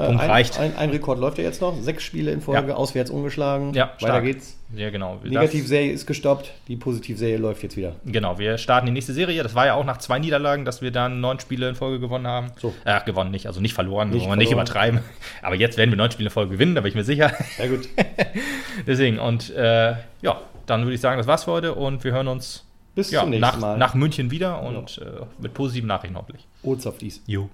Punkt 0.07 0.21
ein, 0.21 0.31
reicht. 0.31 0.59
Ein, 0.59 0.77
ein 0.77 0.91
Rekord 0.91 1.21
läuft 1.21 1.39
ja 1.39 1.45
jetzt 1.45 1.61
noch. 1.61 1.81
Sechs 1.81 2.03
Spiele 2.03 2.33
in 2.33 2.41
Folge, 2.41 2.71
Ja. 2.71 2.75
auswärts 2.75 3.09
ungeschlagen. 3.11 3.73
Ja, 3.73 3.87
Weiter 3.95 3.99
stark. 3.99 4.25
geht's. 4.25 4.59
ja, 4.75 4.91
genau. 4.91 5.21
Negativserie 5.23 5.93
ist 5.93 6.07
gestoppt. 6.07 6.51
Die 6.67 6.75
Positivserie 6.75 7.37
läuft 7.37 7.63
jetzt 7.63 7.77
wieder. 7.77 7.95
Genau, 8.05 8.37
wir 8.39 8.59
starten 8.59 8.87
die 8.87 8.93
nächste 8.93 9.13
Serie. 9.13 9.41
Das 9.45 9.55
war 9.55 9.67
ja 9.67 9.75
auch 9.75 9.85
nach 9.85 9.99
zwei 9.99 10.19
Niederlagen, 10.19 10.65
dass 10.65 10.83
wir 10.83 10.91
dann 10.91 11.21
neun 11.21 11.39
Spiele 11.39 11.69
in 11.69 11.77
Folge 11.77 12.01
gewonnen 12.01 12.27
haben. 12.27 12.49
So. 12.61 12.75
Äh, 12.85 12.99
gewonnen 13.07 13.31
nicht, 13.31 13.47
also 13.47 13.61
nicht 13.61 13.75
verloren, 13.75 14.11
Nicht 14.11 14.23
wollen 14.23 14.31
wir 14.33 14.37
nicht 14.39 14.51
übertreiben. 14.53 14.99
Aber 15.41 15.55
jetzt 15.55 15.77
werden 15.79 15.91
wir 15.91 15.97
neun 15.97 16.11
Spiele 16.11 16.31
in 16.31 16.33
Folge 16.33 16.51
gewinnen, 16.55 16.75
da 16.75 16.81
bin 16.81 16.89
ich 16.89 16.97
mir 16.97 17.05
sicher. 17.05 17.31
Ja, 17.59 17.67
gut. 17.69 17.89
Deswegen, 18.89 19.21
und 19.21 19.51
äh, 19.55 19.95
ja, 20.23 20.41
dann 20.73 20.83
würde 20.83 20.95
ich 20.95 21.01
sagen, 21.01 21.19
das 21.19 21.27
war's 21.27 21.45
für 21.45 21.53
heute 21.53 21.75
und 21.75 22.03
wir 22.03 22.13
hören 22.13 22.29
uns 22.29 22.65
Bis 22.95 23.11
ja, 23.11 23.21
zum 23.21 23.31
nächsten 23.31 23.43
nach, 23.43 23.59
Mal. 23.59 23.79
nach 23.79 23.95
München 23.95 24.31
wieder 24.31 24.63
und 24.63 24.99
äh, 24.99 25.25
mit 25.39 25.55
positiven 25.55 25.87
Nachrichten 25.89 26.17
hoffentlich. 26.17 26.47
Oz 26.63 26.87
auf 26.87 26.99
dies. 26.99 27.23
Jo. 27.27 27.49